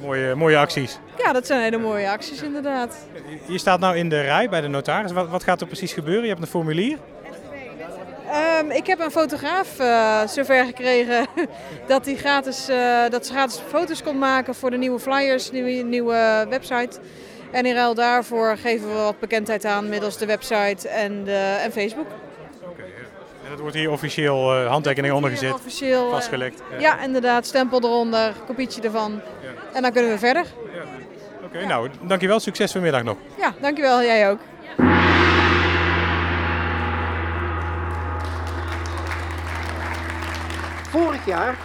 Mooie, 0.00 0.34
mooie 0.34 0.56
acties. 0.56 0.98
Ja, 1.18 1.32
dat 1.32 1.46
zijn 1.46 1.62
hele 1.62 1.78
mooie 1.78 2.10
acties 2.10 2.42
inderdaad. 2.42 3.06
Je 3.46 3.58
staat 3.58 3.80
nou 3.80 3.96
in 3.96 4.08
de 4.08 4.20
rij 4.20 4.48
bij 4.48 4.60
de 4.60 4.68
notaris. 4.68 5.12
Wat, 5.12 5.28
wat 5.28 5.42
gaat 5.44 5.60
er 5.60 5.66
precies 5.66 5.92
gebeuren? 5.92 6.22
Je 6.22 6.28
hebt 6.28 6.40
een 6.40 6.46
formulier. 6.46 6.98
Um, 8.64 8.70
ik 8.70 8.86
heb 8.86 9.00
een 9.00 9.10
fotograaf 9.10 9.80
uh, 9.80 10.26
zover 10.26 10.64
gekregen 10.64 11.26
dat, 11.86 12.04
hij 12.04 12.14
gratis, 12.14 12.70
uh, 12.70 13.08
dat 13.08 13.26
ze 13.26 13.32
gratis 13.32 13.60
foto's 13.68 14.02
kon 14.02 14.18
maken 14.18 14.54
voor 14.54 14.70
de 14.70 14.76
nieuwe 14.76 14.98
flyers, 14.98 15.50
nieuwe, 15.50 15.70
nieuwe 15.70 16.46
website. 16.48 16.98
En 17.50 17.66
in 17.66 17.74
ruil 17.74 17.94
daarvoor 17.94 18.56
geven 18.56 18.88
we 18.88 18.94
wat 18.94 19.18
bekendheid 19.18 19.64
aan 19.64 19.88
middels 19.88 20.18
de 20.18 20.26
website 20.26 20.88
en, 20.88 21.24
en 21.62 21.72
Facebook. 21.72 22.06
En 23.44 23.50
dat 23.50 23.60
wordt 23.60 23.74
hier 23.74 23.90
officieel 23.90 24.60
uh, 24.60 24.66
handtekening 24.70 25.14
ondergezet, 25.14 25.52
officieel, 25.52 26.10
vastgelegd? 26.10 26.62
Ja. 26.70 26.78
ja. 26.78 27.02
inderdaad. 27.02 27.46
Stempel 27.46 27.78
eronder, 27.78 28.32
kopietje 28.46 28.82
ervan. 28.82 29.20
Ja. 29.42 29.48
En 29.72 29.82
dan 29.82 29.92
kunnen 29.92 30.10
we 30.10 30.18
verder. 30.18 30.44
Ja. 30.74 30.80
Oké, 31.36 31.44
okay, 31.44 31.64
nou 31.64 31.88
dankjewel. 32.02 32.40
Succes 32.40 32.72
vanmiddag 32.72 33.02
nog. 33.02 33.16
Ja, 33.38 33.54
dankjewel. 33.60 34.02
Jij 34.02 34.30
ook. 34.30 34.38
Vorig 40.94 41.26
jaar 41.26 41.58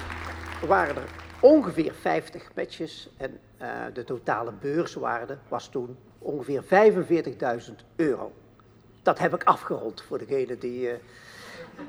waren 0.67 0.95
er 0.95 1.09
ongeveer 1.39 1.93
50 1.93 2.49
matches 2.55 3.09
en 3.17 3.39
uh, 3.61 3.67
de 3.93 4.03
totale 4.03 4.51
beurswaarde 4.51 5.37
was 5.47 5.67
toen 5.67 5.97
ongeveer 6.19 6.63
45.000 6.63 7.73
euro. 7.95 8.31
Dat 9.01 9.19
heb 9.19 9.33
ik 9.33 9.43
afgerond 9.43 10.01
voor 10.01 10.17
degene 10.17 10.57
die. 10.57 10.91
Uh, 10.91 10.93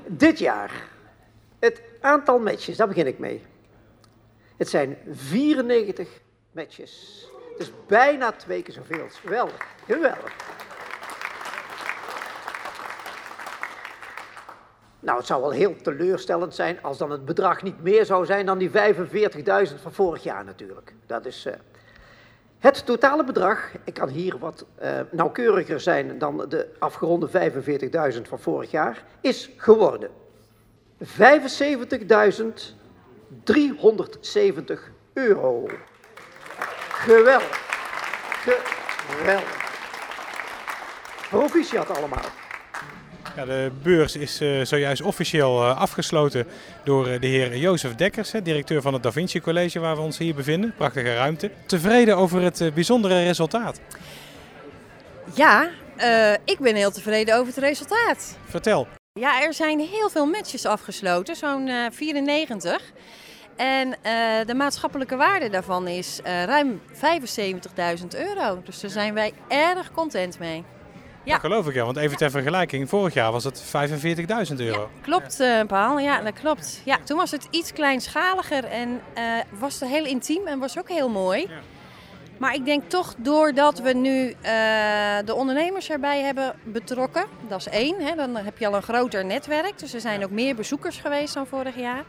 dit 0.07 0.39
jaar, 0.39 0.87
het 1.59 1.81
aantal 2.01 2.39
matches, 2.39 2.77
daar 2.77 2.87
begin 2.87 3.07
ik 3.07 3.19
mee. 3.19 3.45
Het 4.57 4.69
zijn 4.69 4.97
94 5.11 6.07
matches. 6.51 7.25
Dus 7.57 7.71
bijna 7.87 8.31
twee 8.31 8.61
keer 8.61 8.73
zoveel. 8.73 9.07
Geweldig, 9.09 9.67
geweldig. 9.85 10.35
Nou, 15.01 15.17
het 15.17 15.27
zou 15.27 15.41
wel 15.41 15.51
heel 15.51 15.75
teleurstellend 15.75 16.55
zijn 16.55 16.81
als 16.81 16.97
dan 16.97 17.11
het 17.11 17.25
bedrag 17.25 17.63
niet 17.63 17.83
meer 17.83 18.05
zou 18.05 18.25
zijn 18.25 18.45
dan 18.45 18.57
die 18.57 18.69
45.000 18.69 18.75
van 19.81 19.91
vorig 19.91 20.23
jaar 20.23 20.45
natuurlijk. 20.45 20.93
Dat 21.05 21.25
is 21.25 21.45
uh, 21.45 21.53
het 22.59 22.85
totale 22.85 23.23
bedrag. 23.23 23.71
Ik 23.83 23.93
kan 23.93 24.09
hier 24.09 24.37
wat 24.37 24.65
uh, 24.81 24.99
nauwkeuriger 25.11 25.79
zijn 25.79 26.17
dan 26.17 26.45
de 26.49 26.69
afgeronde 26.79 27.29
45.000 28.13 28.21
van 28.21 28.39
vorig 28.39 28.71
jaar. 28.71 29.03
Is 29.21 29.49
geworden 29.57 30.09
75.370 31.03 31.07
euro. 35.13 35.67
Geweldig. 36.89 37.69
Geweldig. 39.09 39.59
Proficiat 41.29 41.97
allemaal. 41.97 42.40
Ja, 43.35 43.45
de 43.45 43.71
beurs 43.83 44.15
is 44.15 44.41
uh, 44.41 44.65
zojuist 44.65 45.01
officieel 45.01 45.63
uh, 45.63 45.77
afgesloten 45.77 46.47
door 46.83 47.07
uh, 47.07 47.19
de 47.19 47.27
heer 47.27 47.57
Jozef 47.57 47.95
Dekkers, 47.95 48.31
hè, 48.31 48.41
directeur 48.41 48.81
van 48.81 48.93
het 48.93 49.03
Da 49.03 49.11
Vinci 49.11 49.41
College 49.41 49.79
waar 49.79 49.95
we 49.95 50.01
ons 50.01 50.17
hier 50.17 50.35
bevinden. 50.35 50.73
Prachtige 50.77 51.13
ruimte. 51.13 51.51
Tevreden 51.65 52.17
over 52.17 52.41
het 52.41 52.71
bijzondere 52.73 53.23
resultaat? 53.23 53.79
Ja, 55.33 55.69
ik 56.45 56.59
ben 56.59 56.75
heel 56.75 56.91
tevreden 56.91 57.35
over 57.35 57.47
het 57.47 57.57
resultaat. 57.57 58.37
Vertel. 58.45 58.87
Ja, 59.13 59.43
er 59.43 59.53
zijn 59.53 59.79
heel 59.79 60.09
veel 60.09 60.25
matches 60.25 60.65
afgesloten, 60.65 61.35
zo'n 61.35 61.69
94. 61.91 62.81
En 63.55 63.95
de 64.45 64.53
maatschappelijke 64.55 65.15
waarde 65.15 65.49
daarvan 65.49 65.87
is 65.87 66.19
ruim 66.23 66.81
75.000 66.93 68.07
euro. 68.09 68.61
Dus 68.63 68.79
daar 68.79 68.91
zijn 68.91 69.13
wij 69.13 69.33
erg 69.47 69.91
content 69.91 70.39
mee. 70.39 70.63
Ja. 71.23 71.31
Dat 71.31 71.41
geloof 71.41 71.67
ik 71.67 71.73
ja, 71.73 71.85
want 71.85 71.97
even 71.97 72.17
ter 72.17 72.31
vergelijking, 72.31 72.89
vorig 72.89 73.13
jaar 73.13 73.31
was 73.31 73.43
het 73.43 73.63
45.000 73.63 74.55
euro. 74.55 74.81
Ja, 74.81 75.01
klopt, 75.01 75.39
uh, 75.39 75.61
Paul. 75.67 75.99
Ja, 75.99 76.21
dat 76.21 76.33
klopt. 76.33 76.81
Ja, 76.85 76.97
toen 77.03 77.17
was 77.17 77.31
het 77.31 77.47
iets 77.49 77.73
kleinschaliger 77.73 78.63
en 78.63 79.01
uh, 79.17 79.23
was 79.59 79.79
het 79.79 79.89
heel 79.89 80.05
intiem 80.05 80.47
en 80.47 80.59
was 80.59 80.79
ook 80.79 80.89
heel 80.89 81.09
mooi. 81.09 81.39
Ja. 81.41 81.59
Maar 82.37 82.53
ik 82.53 82.65
denk 82.65 82.89
toch 82.89 83.15
doordat 83.17 83.79
we 83.79 83.93
nu 83.93 84.27
uh, 84.27 84.35
de 85.25 85.33
ondernemers 85.35 85.89
erbij 85.89 86.21
hebben 86.21 86.55
betrokken, 86.63 87.25
dat 87.47 87.59
is 87.59 87.67
één, 87.67 87.99
hè, 87.99 88.15
dan 88.15 88.35
heb 88.35 88.57
je 88.57 88.67
al 88.67 88.75
een 88.75 88.81
groter 88.81 89.25
netwerk. 89.25 89.79
Dus 89.79 89.93
er 89.93 90.01
zijn 90.01 90.23
ook 90.23 90.29
meer 90.29 90.55
bezoekers 90.55 90.97
geweest 90.97 91.33
dan 91.33 91.47
vorig 91.47 91.75
jaar. 91.75 92.03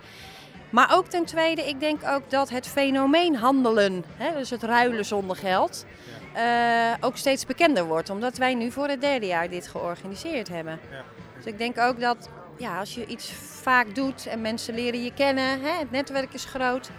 Maar 0.70 0.96
ook 0.96 1.06
ten 1.06 1.24
tweede, 1.24 1.68
ik 1.68 1.80
denk 1.80 2.00
ook 2.06 2.30
dat 2.30 2.50
het 2.50 2.68
fenomeen 2.68 3.36
handelen, 3.36 4.04
hè, 4.16 4.38
dus 4.38 4.50
het 4.50 4.62
ruilen 4.62 5.04
zonder 5.04 5.36
geld, 5.36 5.86
uh, 6.36 6.94
ook 7.00 7.16
steeds 7.16 7.46
bekender 7.46 7.84
wordt. 7.84 8.10
Omdat 8.10 8.36
wij 8.36 8.54
nu 8.54 8.70
voor 8.70 8.88
het 8.88 9.00
derde 9.00 9.26
jaar 9.26 9.50
dit 9.50 9.68
georganiseerd 9.68 10.48
hebben. 10.48 10.80
Ja. 10.90 11.02
Dus 11.36 11.44
ik 11.44 11.58
denk 11.58 11.78
ook 11.78 12.00
dat 12.00 12.28
ja, 12.56 12.78
als 12.78 12.94
je 12.94 13.06
iets 13.06 13.32
vaak 13.62 13.94
doet 13.94 14.26
en 14.26 14.40
mensen 14.40 14.74
leren 14.74 15.04
je 15.04 15.12
kennen, 15.14 15.60
hè, 15.60 15.78
het 15.78 15.90
netwerk 15.90 16.32
is 16.32 16.44
groot, 16.44 16.90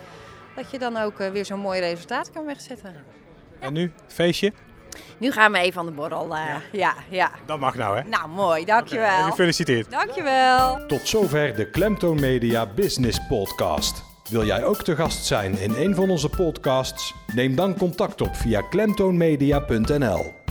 dat 0.55 0.71
je 0.71 0.79
dan 0.79 0.97
ook 0.97 1.19
uh, 1.19 1.29
weer 1.29 1.45
zo'n 1.45 1.59
mooi 1.59 1.79
resultaat 1.79 2.31
kan 2.31 2.45
wegzetten. 2.45 2.93
Ja. 2.93 2.99
En 3.59 3.73
nu, 3.73 3.91
feestje? 4.07 4.53
Nu 5.17 5.31
gaan 5.31 5.51
we 5.51 5.57
even 5.57 5.79
aan 5.79 5.85
de 5.85 5.91
borrel. 5.91 6.25
Uh, 6.25 6.31
ja. 6.31 6.61
ja, 6.71 6.93
ja. 7.09 7.31
Dat 7.45 7.59
mag 7.59 7.75
nou, 7.75 7.97
hè? 7.97 8.03
Nou, 8.03 8.29
mooi. 8.29 8.65
Dankjewel. 8.65 9.17
Okay. 9.17 9.29
Gefeliciteerd. 9.29 9.91
Dankjewel. 9.91 10.85
Tot 10.87 11.07
zover 11.07 11.55
de 11.55 11.69
Klemtoon 11.69 12.19
Media 12.19 12.65
Business 12.65 13.19
Podcast. 13.27 14.12
Wil 14.29 14.45
jij 14.45 14.63
ook 14.63 14.83
te 14.83 14.95
gast 14.95 15.25
zijn 15.25 15.57
in 15.57 15.73
een 15.75 15.95
van 15.95 16.09
onze 16.09 16.29
podcasts? 16.29 17.13
Neem 17.36 17.55
dan 17.55 17.77
contact 17.77 18.21
op 18.21 18.36
via 18.36 18.62
klemtoonmedia.nl. 18.62 20.42